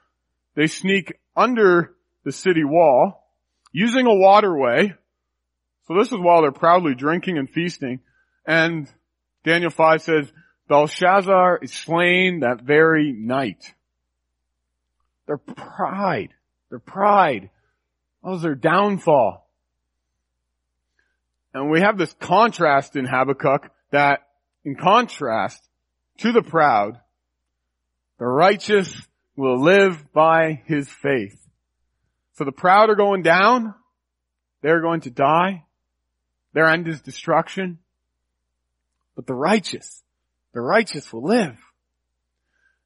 they 0.56 0.68
sneak 0.68 1.14
under 1.36 1.96
the 2.24 2.32
city 2.32 2.64
wall 2.64 3.32
using 3.72 4.06
a 4.06 4.14
waterway. 4.14 4.94
So 5.88 5.96
this 5.98 6.12
is 6.12 6.20
while 6.20 6.42
they're 6.42 6.52
proudly 6.52 6.96
drinking 6.96 7.38
and 7.38 7.50
feasting. 7.50 8.00
And 8.46 8.88
Daniel 9.44 9.72
5 9.72 10.02
says, 10.02 10.32
Belshazzar 10.68 11.60
is 11.62 11.74
slain 11.74 12.42
that 12.42 12.62
very 12.62 13.12
night. 13.12 13.74
Their 15.28 15.38
pride, 15.38 16.34
their 16.70 16.80
pride, 16.80 17.50
that 18.24 18.30
was 18.30 18.42
their 18.42 18.56
downfall. 18.56 19.48
And 21.54 21.70
we 21.70 21.82
have 21.82 21.98
this 21.98 22.14
contrast 22.14 22.96
in 22.96 23.06
Habakkuk 23.06 23.70
that 23.92 24.22
in 24.64 24.76
contrast 24.76 25.62
to 26.20 26.32
the 26.32 26.42
proud, 26.42 27.00
the 28.20 28.26
righteous 28.26 29.08
will 29.36 29.62
live 29.62 30.12
by 30.14 30.62
his 30.66 30.88
faith. 30.88 31.38
So 32.34 32.46
the 32.46 32.52
proud 32.52 32.90
are 32.90 32.96
going 32.96 33.24
down. 33.24 33.74
They're 34.62 34.82
going 34.82 35.02
to 35.02 35.10
die. 35.10 35.66
Their 36.54 36.68
end 36.68 36.88
is 36.88 37.02
destruction. 37.02 37.80
But 39.16 39.28
the 39.28 39.34
righteous, 39.34 40.04
the 40.54 40.62
righteous 40.62 41.12
will 41.12 41.24
live. 41.24 41.58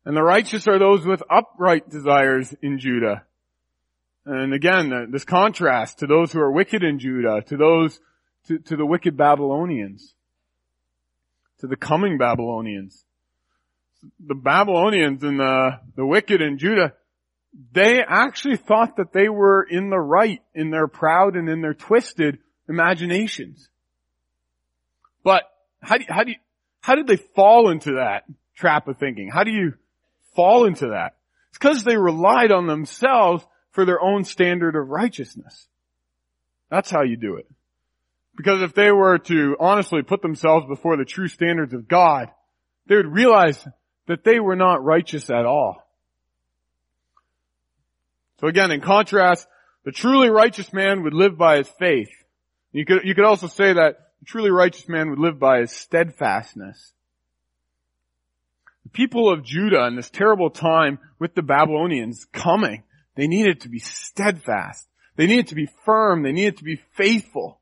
And 0.06 0.16
the 0.16 0.24
righteous 0.24 0.68
are 0.68 0.78
those 0.78 1.06
with 1.06 1.24
upright 1.30 1.90
desires 1.90 2.54
in 2.62 2.78
Judah. 2.80 3.24
And 4.26 4.54
again, 4.54 4.94
uh, 4.94 5.06
this 5.10 5.26
contrast 5.26 6.00
to 6.00 6.08
those 6.08 6.32
who 6.32 6.40
are 6.40 6.52
wicked 6.52 6.84
in 6.84 7.00
Judah, 7.00 7.42
to 7.48 7.58
those, 7.58 8.00
to, 8.48 8.60
to 8.60 8.76
the 8.76 8.86
wicked 8.86 9.18
Babylonians, 9.18 10.14
to 11.60 11.68
the 11.68 11.76
coming 11.76 12.18
Babylonians. 12.18 13.04
The 14.20 14.36
Babylonians 14.36 15.24
and 15.24 15.40
the, 15.40 15.80
the 15.96 16.06
wicked 16.06 16.42
in 16.42 16.60
Judah, 16.60 16.94
they 17.72 18.04
actually 18.04 18.58
thought 18.58 18.98
that 18.98 19.14
they 19.14 19.30
were 19.30 19.64
in 19.64 19.90
the 19.90 20.00
right 20.00 20.42
in 20.54 20.70
their 20.70 20.88
proud 20.88 21.36
and 21.36 21.50
in 21.50 21.62
their 21.62 21.74
twisted 21.74 22.40
imaginations. 22.70 23.70
But 25.24 25.44
how 25.82 25.98
do 25.98 26.04
you, 26.08 26.14
how 26.14 26.24
do 26.24 26.32
you, 26.32 26.38
how 26.82 26.94
did 26.94 27.08
they 27.08 27.16
fall 27.16 27.70
into 27.70 27.94
that 27.94 28.26
trap 28.56 28.88
of 28.88 28.98
thinking? 28.98 29.30
How 29.30 29.44
do 29.44 29.52
you 29.52 29.74
fall 30.36 30.66
into 30.66 30.90
that? 30.90 31.16
It's 31.50 31.58
because 31.58 31.84
they 31.84 31.98
relied 31.98 32.52
on 32.52 32.68
themselves 32.68 33.46
for 33.72 33.86
their 33.86 34.02
own 34.02 34.24
standard 34.24 34.76
of 34.76 34.90
righteousness. 34.90 35.68
That's 36.70 36.92
how 36.92 37.04
you 37.04 37.18
do 37.18 37.36
it. 37.36 37.48
Because 38.36 38.62
if 38.62 38.74
they 38.74 38.92
were 38.92 39.18
to 39.20 39.56
honestly 39.60 40.02
put 40.02 40.22
themselves 40.22 40.66
before 40.68 40.98
the 40.98 41.06
true 41.06 41.28
standards 41.28 41.74
of 41.74 41.88
God, 41.88 42.30
they 42.88 42.96
would 42.96 43.12
realize 43.12 43.66
that 44.08 44.24
they 44.24 44.40
were 44.40 44.56
not 44.56 44.84
righteous 44.84 45.30
at 45.30 45.46
all. 45.46 45.82
So 48.42 48.48
again, 48.48 48.72
in 48.72 48.82
contrast, 48.82 49.48
the 49.86 49.92
truly 49.92 50.30
righteous 50.30 50.74
man 50.74 51.04
would 51.04 51.14
live 51.14 51.38
by 51.38 51.58
his 51.58 51.70
faith. 51.80 52.10
You 52.72 52.86
could, 52.86 53.06
you 53.06 53.16
could 53.16 53.26
also 53.26 53.48
say 53.48 53.74
that 53.74 53.98
the 54.20 54.26
truly 54.26 54.52
righteous 54.52 54.90
man 54.90 55.10
would 55.10 55.20
live 55.20 55.40
by 55.40 55.62
his 55.62 55.72
steadfastness. 55.72 56.92
The 58.86 58.90
people 58.90 59.32
of 59.32 59.44
Judah 59.44 59.86
in 59.88 59.96
this 59.96 60.10
terrible 60.10 60.50
time 60.50 61.00
with 61.20 61.36
the 61.36 61.42
Babylonians 61.42 62.26
coming, 62.32 62.84
they 63.16 63.28
needed 63.28 63.62
to 63.62 63.70
be 63.70 63.80
steadfast. 63.80 64.88
They 65.16 65.28
needed 65.28 65.48
to 65.48 65.56
be 65.56 65.68
firm. 65.86 66.24
They 66.24 66.32
needed 66.32 66.58
to 66.58 66.64
be 66.64 66.80
faithful. 66.94 67.60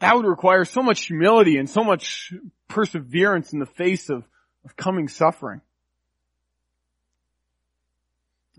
That 0.00 0.14
would 0.14 0.26
require 0.26 0.64
so 0.64 0.82
much 0.82 1.06
humility 1.06 1.56
and 1.56 1.70
so 1.70 1.82
much 1.82 2.32
perseverance 2.68 3.52
in 3.52 3.58
the 3.58 3.66
face 3.66 4.10
of, 4.10 4.24
of 4.64 4.76
coming 4.76 5.08
suffering. 5.08 5.62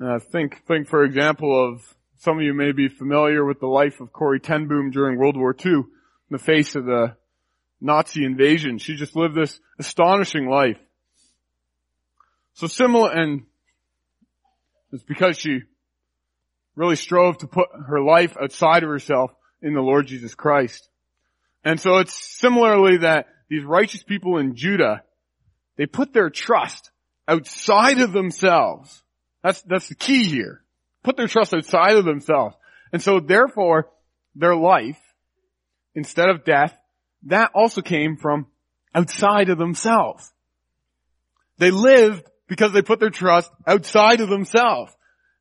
Uh, 0.04 0.20
think, 0.20 0.64
think 0.68 0.88
for 0.88 1.04
example 1.04 1.74
of 1.74 1.96
some 2.20 2.38
of 2.38 2.44
you 2.44 2.54
may 2.54 2.72
be 2.72 2.88
familiar 2.88 3.46
with 3.46 3.60
the 3.60 3.68
life 3.68 4.00
of 4.00 4.12
Corrie 4.12 4.40
ten 4.40 4.68
Boom 4.68 4.90
during 4.92 5.18
World 5.18 5.38
War 5.38 5.56
II. 5.64 5.74
In 5.74 5.86
the 6.32 6.40
face 6.40 6.76
of 6.76 6.86
the 6.86 7.16
Nazi 7.80 8.26
invasion. 8.26 8.80
She 8.80 8.96
just 8.96 9.16
lived 9.16 9.36
this 9.36 9.60
astonishing 9.80 10.48
life. 10.48 10.80
So 12.58 12.66
similar, 12.66 13.12
and 13.12 13.44
it's 14.92 15.04
because 15.04 15.38
she 15.38 15.60
really 16.76 16.96
strove 16.96 17.38
to 17.38 17.48
put 17.48 17.68
her 17.88 18.02
life 18.02 18.36
outside 18.42 18.82
of 18.82 18.90
herself 18.90 19.32
in 19.62 19.76
the 19.76 19.82
Lord 19.82 20.08
Jesus 20.08 20.34
Christ. 20.34 20.90
And 21.64 21.80
so 21.80 21.98
it's 21.98 22.16
similarly 22.16 22.98
that 22.98 23.28
these 23.48 23.64
righteous 23.64 24.02
people 24.02 24.40
in 24.40 24.56
Judah, 24.56 25.04
they 25.76 25.86
put 25.86 26.14
their 26.14 26.32
trust 26.32 26.90
outside 27.28 28.02
of 28.02 28.12
themselves. 28.12 29.04
That's, 29.44 29.62
that's 29.62 29.90
the 29.90 29.96
key 29.96 30.24
here. 30.24 30.64
Put 31.04 31.16
their 31.16 31.28
trust 31.28 31.54
outside 31.54 31.96
of 31.96 32.06
themselves. 32.06 32.56
And 32.92 33.04
so 33.04 33.20
therefore, 33.20 33.92
their 34.34 34.56
life, 34.56 35.00
instead 35.94 36.30
of 36.30 36.44
death, 36.44 36.76
that 37.28 37.52
also 37.54 37.84
came 37.84 38.18
from 38.18 38.48
outside 38.96 39.50
of 39.50 39.60
themselves. 39.60 40.34
They 41.60 41.70
lived 41.70 42.28
because 42.48 42.74
they 42.74 42.82
put 42.82 43.00
their 43.00 43.10
trust 43.10 43.52
outside 43.66 44.22
of 44.22 44.30
themselves. 44.30 44.92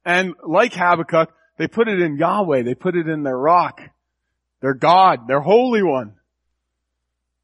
And 0.04 0.34
like 0.46 0.72
Habakkuk, 0.74 1.32
they 1.58 1.68
put 1.68 1.88
it 1.88 2.00
in 2.00 2.16
Yahweh. 2.16 2.62
They 2.62 2.74
put 2.74 2.96
it 2.96 3.08
in 3.08 3.22
their 3.22 3.36
rock, 3.36 3.80
their 4.60 4.74
God, 4.74 5.28
their 5.28 5.40
Holy 5.40 5.82
One. 5.82 6.14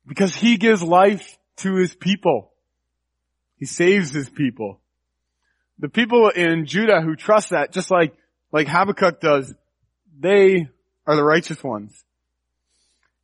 Because 0.07 0.35
He 0.35 0.57
gives 0.57 0.83
life 0.83 1.39
to 1.59 1.77
His 1.77 1.95
people. 1.95 2.53
He 3.57 3.67
saves 3.67 4.13
His 4.13 4.29
people. 4.29 4.81
The 5.79 5.89
people 5.89 6.29
in 6.29 6.67
Judah 6.67 7.01
who 7.01 7.17
trust 7.17 7.51
that, 7.51 7.73
just 7.73 7.91
like, 7.91 8.15
like 8.53 8.69
Habakkuk 8.69 9.21
does, 9.21 9.53
they 10.19 10.69
are 11.07 11.17
the 11.17 11.25
righteous 11.25 11.63
ones. 11.63 12.05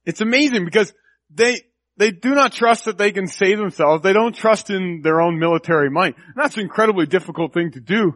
It's 0.05 0.21
amazing 0.21 0.65
because 0.65 0.93
they, 1.31 1.61
they 1.99 2.13
do 2.13 2.35
not 2.35 2.53
trust 2.53 2.85
that 2.85 2.97
they 2.97 3.11
can 3.11 3.27
save 3.27 3.59
themselves. 3.59 4.03
They 4.03 4.13
don't 4.13 4.35
trust 4.35 4.71
in 4.71 5.03
their 5.03 5.21
own 5.21 5.39
military 5.39 5.91
might. 5.91 6.17
And 6.17 6.35
that's 6.37 6.57
an 6.57 6.63
incredibly 6.63 7.07
difficult 7.07 7.53
thing 7.53 7.73
to 7.73 7.81
do 7.81 8.15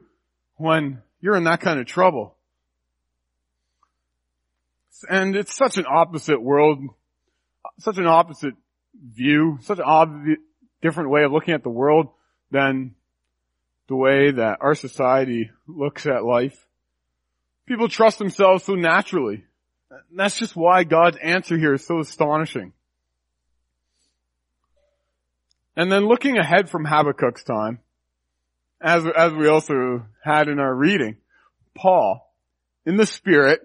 when 0.56 1.02
you're 1.20 1.36
in 1.36 1.44
that 1.44 1.60
kind 1.60 1.80
of 1.80 1.86
trouble. 1.86 2.36
And 5.10 5.34
it's 5.34 5.56
such 5.56 5.78
an 5.78 5.86
opposite 5.88 6.40
world, 6.40 6.78
such 7.80 7.98
an 7.98 8.06
opposite 8.06 8.54
view, 8.94 9.58
such 9.62 9.80
an 9.84 10.36
different 10.80 11.10
way 11.10 11.24
of 11.24 11.32
looking 11.32 11.54
at 11.54 11.64
the 11.64 11.70
world 11.70 12.08
than 12.52 12.94
the 13.88 13.96
way 13.96 14.30
that 14.30 14.58
our 14.60 14.76
society 14.76 15.50
looks 15.66 16.06
at 16.06 16.24
life. 16.24 16.66
People 17.66 17.88
trust 17.88 18.18
themselves 18.18 18.62
so 18.62 18.74
naturally. 18.74 19.44
That's 20.14 20.38
just 20.38 20.54
why 20.54 20.84
God's 20.84 21.16
answer 21.16 21.58
here 21.58 21.74
is 21.74 21.84
so 21.84 21.98
astonishing. 21.98 22.72
And 25.76 25.90
then 25.90 26.06
looking 26.06 26.36
ahead 26.36 26.68
from 26.68 26.84
Habakkuk's 26.84 27.44
time, 27.44 27.78
as, 28.80 29.04
as 29.16 29.32
we 29.32 29.48
also 29.48 30.04
had 30.22 30.48
in 30.48 30.58
our 30.58 30.74
reading, 30.74 31.16
Paul, 31.74 32.30
in 32.84 32.96
the 32.96 33.06
Spirit, 33.06 33.60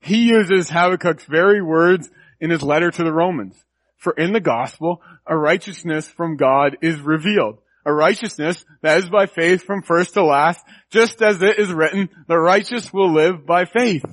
he 0.00 0.28
uses 0.28 0.68
Habakkuk's 0.68 1.24
very 1.24 1.62
words 1.62 2.10
in 2.40 2.50
his 2.50 2.62
letter 2.62 2.90
to 2.90 3.04
the 3.04 3.12
Romans. 3.12 3.54
For 3.96 4.12
in 4.12 4.32
the 4.32 4.40
gospel, 4.40 5.00
a 5.26 5.36
righteousness 5.36 6.08
from 6.08 6.36
God 6.36 6.78
is 6.82 6.98
revealed. 7.00 7.58
A 7.84 7.92
righteousness 7.92 8.64
that 8.80 8.98
is 8.98 9.08
by 9.08 9.26
faith 9.26 9.62
from 9.62 9.82
first 9.82 10.14
to 10.14 10.24
last, 10.24 10.64
just 10.90 11.22
as 11.22 11.40
it 11.40 11.58
is 11.58 11.72
written, 11.72 12.08
the 12.26 12.38
righteous 12.38 12.92
will 12.92 13.12
live 13.12 13.46
by 13.46 13.64
faith. 13.64 14.04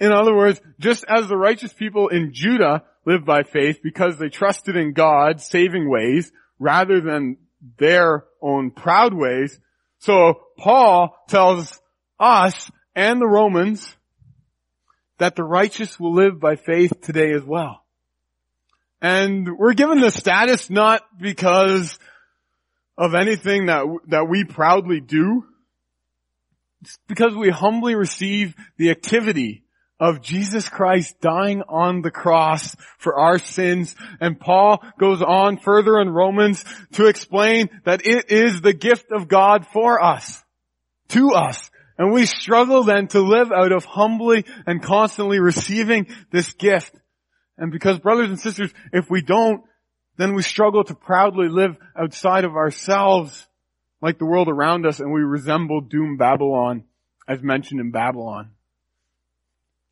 In 0.00 0.12
other 0.12 0.34
words, 0.34 0.60
just 0.80 1.04
as 1.06 1.28
the 1.28 1.36
righteous 1.36 1.72
people 1.72 2.08
in 2.08 2.32
Judah 2.32 2.82
lived 3.04 3.24
by 3.24 3.42
faith 3.42 3.80
because 3.82 4.18
they 4.18 4.28
trusted 4.28 4.76
in 4.76 4.92
God's 4.92 5.44
saving 5.44 5.88
ways 5.88 6.32
rather 6.58 7.00
than 7.00 7.36
their 7.78 8.24
own 8.40 8.70
proud 8.70 9.14
ways, 9.14 9.58
so 9.98 10.40
Paul 10.58 11.16
tells 11.28 11.80
us 12.18 12.70
and 12.94 13.20
the 13.20 13.26
Romans 13.26 13.96
that 15.18 15.36
the 15.36 15.44
righteous 15.44 15.98
will 15.98 16.12
live 16.12 16.40
by 16.40 16.56
faith 16.56 17.00
today 17.00 17.32
as 17.32 17.44
well. 17.44 17.84
And 19.00 19.48
we're 19.56 19.74
given 19.74 20.00
this 20.00 20.14
status 20.14 20.70
not 20.70 21.02
because 21.20 21.98
of 22.98 23.14
anything 23.14 23.66
that, 23.66 23.84
that 24.08 24.28
we 24.28 24.44
proudly 24.44 25.00
do. 25.00 25.44
It's 26.82 26.98
because 27.06 27.34
we 27.34 27.50
humbly 27.50 27.94
receive 27.94 28.54
the 28.76 28.90
activity 28.90 29.64
of 30.02 30.20
Jesus 30.20 30.68
Christ 30.68 31.20
dying 31.20 31.62
on 31.68 32.02
the 32.02 32.10
cross 32.10 32.74
for 32.98 33.14
our 33.14 33.38
sins. 33.38 33.94
And 34.20 34.38
Paul 34.38 34.82
goes 34.98 35.22
on 35.22 35.58
further 35.58 36.00
in 36.00 36.10
Romans 36.10 36.64
to 36.94 37.06
explain 37.06 37.70
that 37.84 38.04
it 38.04 38.32
is 38.32 38.60
the 38.60 38.72
gift 38.72 39.12
of 39.12 39.28
God 39.28 39.64
for 39.64 40.02
us, 40.02 40.42
to 41.10 41.34
us. 41.34 41.70
And 41.96 42.12
we 42.12 42.26
struggle 42.26 42.82
then 42.82 43.06
to 43.08 43.20
live 43.20 43.52
out 43.52 43.70
of 43.70 43.84
humbly 43.84 44.44
and 44.66 44.82
constantly 44.82 45.38
receiving 45.38 46.08
this 46.32 46.52
gift. 46.54 46.92
And 47.56 47.70
because 47.70 48.00
brothers 48.00 48.28
and 48.28 48.40
sisters, 48.40 48.72
if 48.92 49.08
we 49.08 49.22
don't, 49.22 49.62
then 50.16 50.34
we 50.34 50.42
struggle 50.42 50.82
to 50.82 50.96
proudly 50.96 51.48
live 51.48 51.76
outside 51.96 52.44
of 52.44 52.56
ourselves 52.56 53.46
like 54.00 54.18
the 54.18 54.26
world 54.26 54.48
around 54.48 54.84
us 54.84 54.98
and 54.98 55.12
we 55.12 55.20
resemble 55.20 55.80
doom 55.80 56.16
Babylon 56.16 56.86
as 57.28 57.40
mentioned 57.40 57.80
in 57.80 57.92
Babylon. 57.92 58.50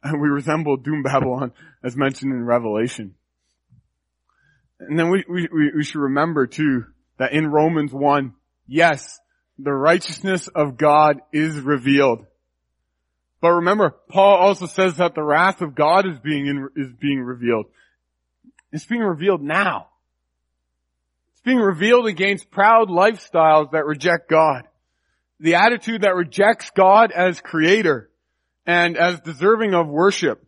We 0.12 0.28
resemble 0.28 0.76
doom 0.76 1.02
Babylon 1.02 1.52
as 1.84 1.96
mentioned 1.96 2.32
in 2.32 2.44
Revelation. 2.44 3.14
And 4.78 4.98
then 4.98 5.10
we, 5.10 5.24
we, 5.28 5.48
we 5.76 5.84
should 5.84 6.00
remember 6.00 6.46
too 6.46 6.86
that 7.18 7.32
in 7.32 7.46
Romans 7.46 7.92
1, 7.92 8.32
yes, 8.66 9.20
the 9.58 9.72
righteousness 9.72 10.48
of 10.48 10.78
God 10.78 11.20
is 11.32 11.60
revealed. 11.60 12.24
But 13.42 13.52
remember, 13.52 13.94
Paul 14.08 14.36
also 14.36 14.66
says 14.66 14.96
that 14.96 15.14
the 15.14 15.22
wrath 15.22 15.60
of 15.60 15.74
God 15.74 16.06
is 16.06 16.18
being, 16.18 16.46
in, 16.46 16.68
is 16.76 16.92
being 16.98 17.20
revealed. 17.20 17.66
It's 18.72 18.86
being 18.86 19.02
revealed 19.02 19.42
now. 19.42 19.88
It's 21.32 21.42
being 21.42 21.58
revealed 21.58 22.06
against 22.06 22.50
proud 22.50 22.88
lifestyles 22.88 23.72
that 23.72 23.86
reject 23.86 24.28
God. 24.28 24.64
The 25.40 25.54
attitude 25.54 26.02
that 26.02 26.14
rejects 26.14 26.70
God 26.70 27.12
as 27.12 27.40
creator 27.40 28.09
and 28.66 28.96
as 28.96 29.20
deserving 29.20 29.74
of 29.74 29.88
worship. 29.88 30.44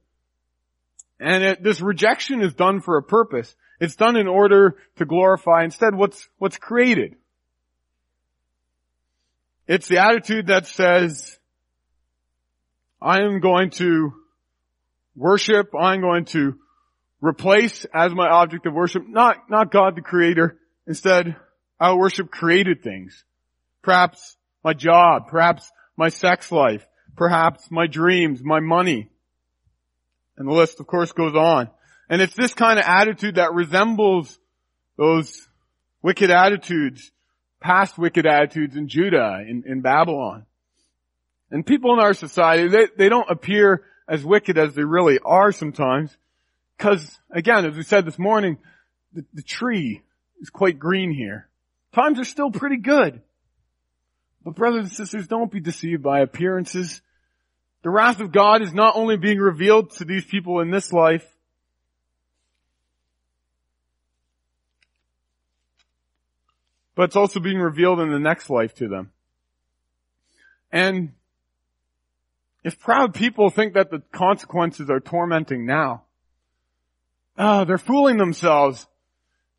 And 1.18 1.44
it, 1.44 1.62
this 1.62 1.80
rejection 1.80 2.42
is 2.42 2.54
done 2.54 2.80
for 2.80 2.96
a 2.96 3.02
purpose. 3.02 3.54
It's 3.80 3.96
done 3.96 4.16
in 4.16 4.28
order 4.28 4.76
to 4.96 5.04
glorify 5.04 5.64
instead 5.64 5.94
what's, 5.94 6.28
what's 6.38 6.56
created. 6.56 7.16
It's 9.66 9.88
the 9.88 9.98
attitude 9.98 10.48
that 10.48 10.66
says, 10.66 11.38
I 13.00 13.22
am 13.22 13.40
going 13.40 13.70
to 13.70 14.12
worship, 15.16 15.72
I'm 15.78 16.00
going 16.00 16.24
to 16.26 16.58
replace 17.20 17.86
as 17.94 18.12
my 18.12 18.28
object 18.28 18.66
of 18.66 18.74
worship, 18.74 19.08
not, 19.08 19.48
not 19.48 19.70
God 19.70 19.96
the 19.96 20.02
creator. 20.02 20.58
Instead, 20.86 21.36
I'll 21.78 21.98
worship 21.98 22.30
created 22.30 22.82
things. 22.82 23.24
Perhaps 23.82 24.36
my 24.64 24.74
job, 24.74 25.28
perhaps 25.28 25.70
my 25.96 26.08
sex 26.08 26.50
life, 26.52 26.86
perhaps 27.16 27.70
my 27.70 27.86
dreams, 27.86 28.42
my 28.42 28.60
money. 28.60 29.08
And 30.36 30.48
the 30.48 30.52
list 30.52 30.80
of 30.80 30.86
course 30.86 31.12
goes 31.12 31.34
on. 31.34 31.68
And 32.08 32.20
it's 32.20 32.34
this 32.34 32.54
kind 32.54 32.78
of 32.78 32.84
attitude 32.86 33.36
that 33.36 33.54
resembles 33.54 34.38
those 34.96 35.48
wicked 36.02 36.30
attitudes, 36.30 37.10
past 37.60 37.96
wicked 37.96 38.26
attitudes 38.26 38.76
in 38.76 38.88
Judah, 38.88 39.38
in, 39.46 39.64
in 39.66 39.80
Babylon. 39.80 40.44
And 41.50 41.64
people 41.64 41.92
in 41.94 42.00
our 42.00 42.14
society, 42.14 42.68
they, 42.68 42.88
they 42.96 43.08
don't 43.08 43.30
appear 43.30 43.84
as 44.08 44.24
wicked 44.24 44.58
as 44.58 44.74
they 44.74 44.84
really 44.84 45.18
are 45.24 45.52
sometimes. 45.52 46.16
Because, 46.76 47.18
again, 47.30 47.64
as 47.64 47.76
we 47.76 47.82
said 47.82 48.04
this 48.04 48.18
morning, 48.18 48.58
the, 49.12 49.24
the 49.34 49.42
tree 49.42 50.02
is 50.40 50.50
quite 50.50 50.78
green 50.78 51.12
here. 51.12 51.48
Times 51.94 52.18
are 52.18 52.24
still 52.24 52.50
pretty 52.50 52.78
good. 52.78 53.20
But 54.44 54.54
brothers 54.54 54.84
and 54.84 54.92
sisters, 54.92 55.28
don't 55.28 55.50
be 55.50 55.60
deceived 55.60 56.02
by 56.02 56.20
appearances. 56.20 57.00
The 57.82 57.90
wrath 57.90 58.20
of 58.20 58.32
God 58.32 58.62
is 58.62 58.72
not 58.72 58.96
only 58.96 59.16
being 59.16 59.38
revealed 59.38 59.90
to 59.92 60.04
these 60.04 60.24
people 60.24 60.60
in 60.60 60.70
this 60.70 60.92
life, 60.92 61.26
but 66.94 67.04
it's 67.04 67.16
also 67.16 67.40
being 67.40 67.58
revealed 67.58 68.00
in 68.00 68.10
the 68.10 68.18
next 68.18 68.50
life 68.50 68.74
to 68.74 68.88
them. 68.88 69.10
And 70.70 71.12
if 72.64 72.78
proud 72.78 73.14
people 73.14 73.50
think 73.50 73.74
that 73.74 73.90
the 73.90 74.02
consequences 74.12 74.90
are 74.90 75.00
tormenting 75.00 75.66
now, 75.66 76.04
ah, 77.36 77.64
they're 77.64 77.78
fooling 77.78 78.16
themselves 78.16 78.86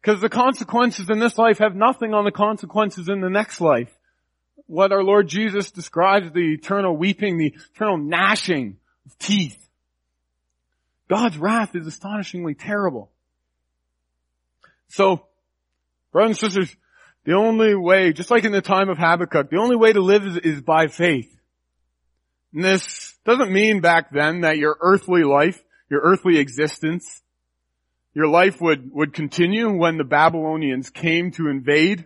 because 0.01 0.21
the 0.21 0.29
consequences 0.29 1.09
in 1.09 1.19
this 1.19 1.37
life 1.37 1.59
have 1.59 1.75
nothing 1.75 2.13
on 2.13 2.25
the 2.25 2.31
consequences 2.31 3.07
in 3.09 3.21
the 3.21 3.29
next 3.29 3.61
life 3.61 3.93
what 4.73 4.91
our 4.91 5.03
Lord 5.03 5.27
Jesus 5.27 5.69
describes 5.69 6.31
the 6.31 6.53
eternal 6.53 6.97
weeping, 6.97 7.37
the 7.37 7.53
eternal 7.75 7.97
gnashing 7.97 8.77
of 9.05 9.15
teeth. 9.19 9.69
God's 11.07 11.37
wrath 11.37 11.75
is 11.75 11.85
astonishingly 11.85 12.55
terrible. 12.55 13.11
So, 14.87 15.27
brothers 16.11 16.41
and 16.41 16.51
sisters, 16.51 16.75
the 17.23 17.33
only 17.33 17.75
way, 17.75 18.13
just 18.13 18.31
like 18.31 18.45
in 18.45 18.51
the 18.51 18.61
time 18.61 18.89
of 18.89 18.97
Habakkuk, 18.97 19.51
the 19.51 19.59
only 19.59 19.75
way 19.75 19.93
to 19.93 20.01
live 20.01 20.25
is, 20.25 20.37
is 20.37 20.61
by 20.61 20.87
faith. 20.87 21.31
And 22.51 22.63
this 22.63 23.15
doesn't 23.25 23.53
mean 23.53 23.79
back 23.79 24.09
then 24.11 24.41
that 24.41 24.57
your 24.57 24.75
earthly 24.81 25.23
life, 25.23 25.63
your 25.87 26.01
earthly 26.01 26.39
existence, 26.39 27.21
your 28.15 28.27
life 28.27 28.59
would, 28.59 28.91
would 28.91 29.13
continue 29.13 29.71
when 29.71 29.99
the 29.99 30.03
Babylonians 30.03 30.89
came 30.89 31.29
to 31.33 31.47
invade. 31.47 32.05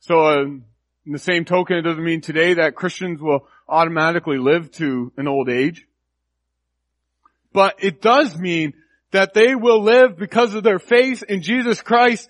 So 0.00 0.20
uh, 0.20 0.44
in 1.08 1.12
the 1.14 1.18
same 1.18 1.46
token, 1.46 1.78
it 1.78 1.82
doesn't 1.82 2.04
mean 2.04 2.20
today 2.20 2.54
that 2.54 2.74
Christians 2.74 3.18
will 3.18 3.48
automatically 3.66 4.36
live 4.36 4.70
to 4.72 5.10
an 5.16 5.26
old 5.26 5.48
age. 5.48 5.86
But 7.50 7.76
it 7.82 8.02
does 8.02 8.36
mean 8.36 8.74
that 9.12 9.32
they 9.32 9.54
will 9.54 9.82
live 9.82 10.18
because 10.18 10.52
of 10.52 10.64
their 10.64 10.78
faith 10.78 11.22
in 11.26 11.40
Jesus 11.40 11.80
Christ. 11.80 12.28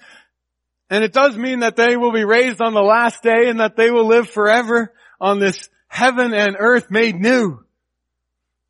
And 0.91 1.03
it 1.03 1.13
does 1.13 1.37
mean 1.37 1.61
that 1.61 1.75
they 1.75 1.97
will 1.97 2.13
be 2.13 2.23
raised 2.23 2.61
on 2.61 2.73
the 2.73 2.81
last 2.81 3.21
day 3.21 3.49
and 3.49 3.59
that 3.59 3.75
they 3.75 3.91
will 3.91 4.07
live 4.07 4.31
forever 4.31 4.95
on 5.21 5.41
this 5.41 5.69
heaven 5.89 6.33
and 6.33 6.55
earth 6.57 6.89
made 6.89 7.17
new. 7.17 7.59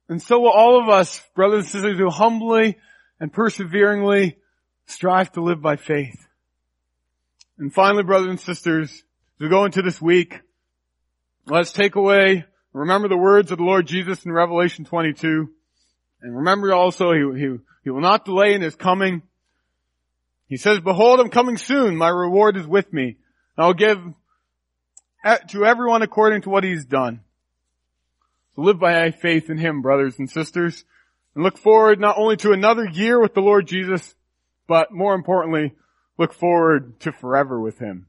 And 0.08 0.22
so 0.22 0.40
will 0.40 0.52
all 0.52 0.82
of 0.82 0.88
us, 0.88 1.22
brothers 1.34 1.64
and 1.64 1.68
sisters, 1.68 1.98
who 1.98 2.08
humbly 2.08 2.78
and 3.20 3.30
perseveringly 3.30 4.38
strive 4.86 5.32
to 5.32 5.42
live 5.42 5.60
by 5.60 5.76
faith. 5.76 6.26
And 7.58 7.74
finally, 7.74 8.04
brothers 8.04 8.30
and 8.30 8.40
sisters, 8.40 9.04
as 9.38 9.42
we 9.42 9.48
go 9.50 9.66
into 9.66 9.82
this 9.82 10.02
week, 10.02 10.40
let's 11.46 11.70
take 11.70 11.94
away, 11.94 12.44
remember 12.72 13.06
the 13.06 13.16
words 13.16 13.52
of 13.52 13.58
the 13.58 13.64
Lord 13.64 13.86
Jesus 13.86 14.24
in 14.24 14.32
Revelation 14.32 14.84
22. 14.84 15.48
And 16.22 16.36
remember 16.38 16.74
also, 16.74 17.12
he, 17.12 17.40
he, 17.40 17.56
he 17.84 17.90
will 17.90 18.00
not 18.00 18.24
delay 18.24 18.54
in 18.54 18.62
his 18.62 18.74
coming. 18.74 19.22
He 20.48 20.56
says, 20.56 20.80
behold, 20.80 21.20
I'm 21.20 21.28
coming 21.28 21.56
soon. 21.56 21.94
My 21.94 22.08
reward 22.08 22.56
is 22.56 22.66
with 22.66 22.92
me. 22.92 23.18
I'll 23.56 23.74
give 23.74 24.00
to 25.50 25.64
everyone 25.64 26.02
according 26.02 26.42
to 26.42 26.50
what 26.50 26.64
he's 26.64 26.84
done. 26.84 27.20
So 28.56 28.62
live 28.62 28.80
by 28.80 29.12
faith 29.12 29.50
in 29.50 29.58
him, 29.58 29.82
brothers 29.82 30.18
and 30.18 30.28
sisters, 30.28 30.84
and 31.36 31.44
look 31.44 31.58
forward 31.58 32.00
not 32.00 32.18
only 32.18 32.38
to 32.38 32.50
another 32.50 32.88
year 32.88 33.20
with 33.20 33.34
the 33.34 33.40
Lord 33.40 33.68
Jesus, 33.68 34.16
but 34.66 34.90
more 34.90 35.14
importantly, 35.14 35.76
look 36.18 36.32
forward 36.32 36.98
to 37.00 37.12
forever 37.12 37.60
with 37.60 37.78
him. 37.78 38.08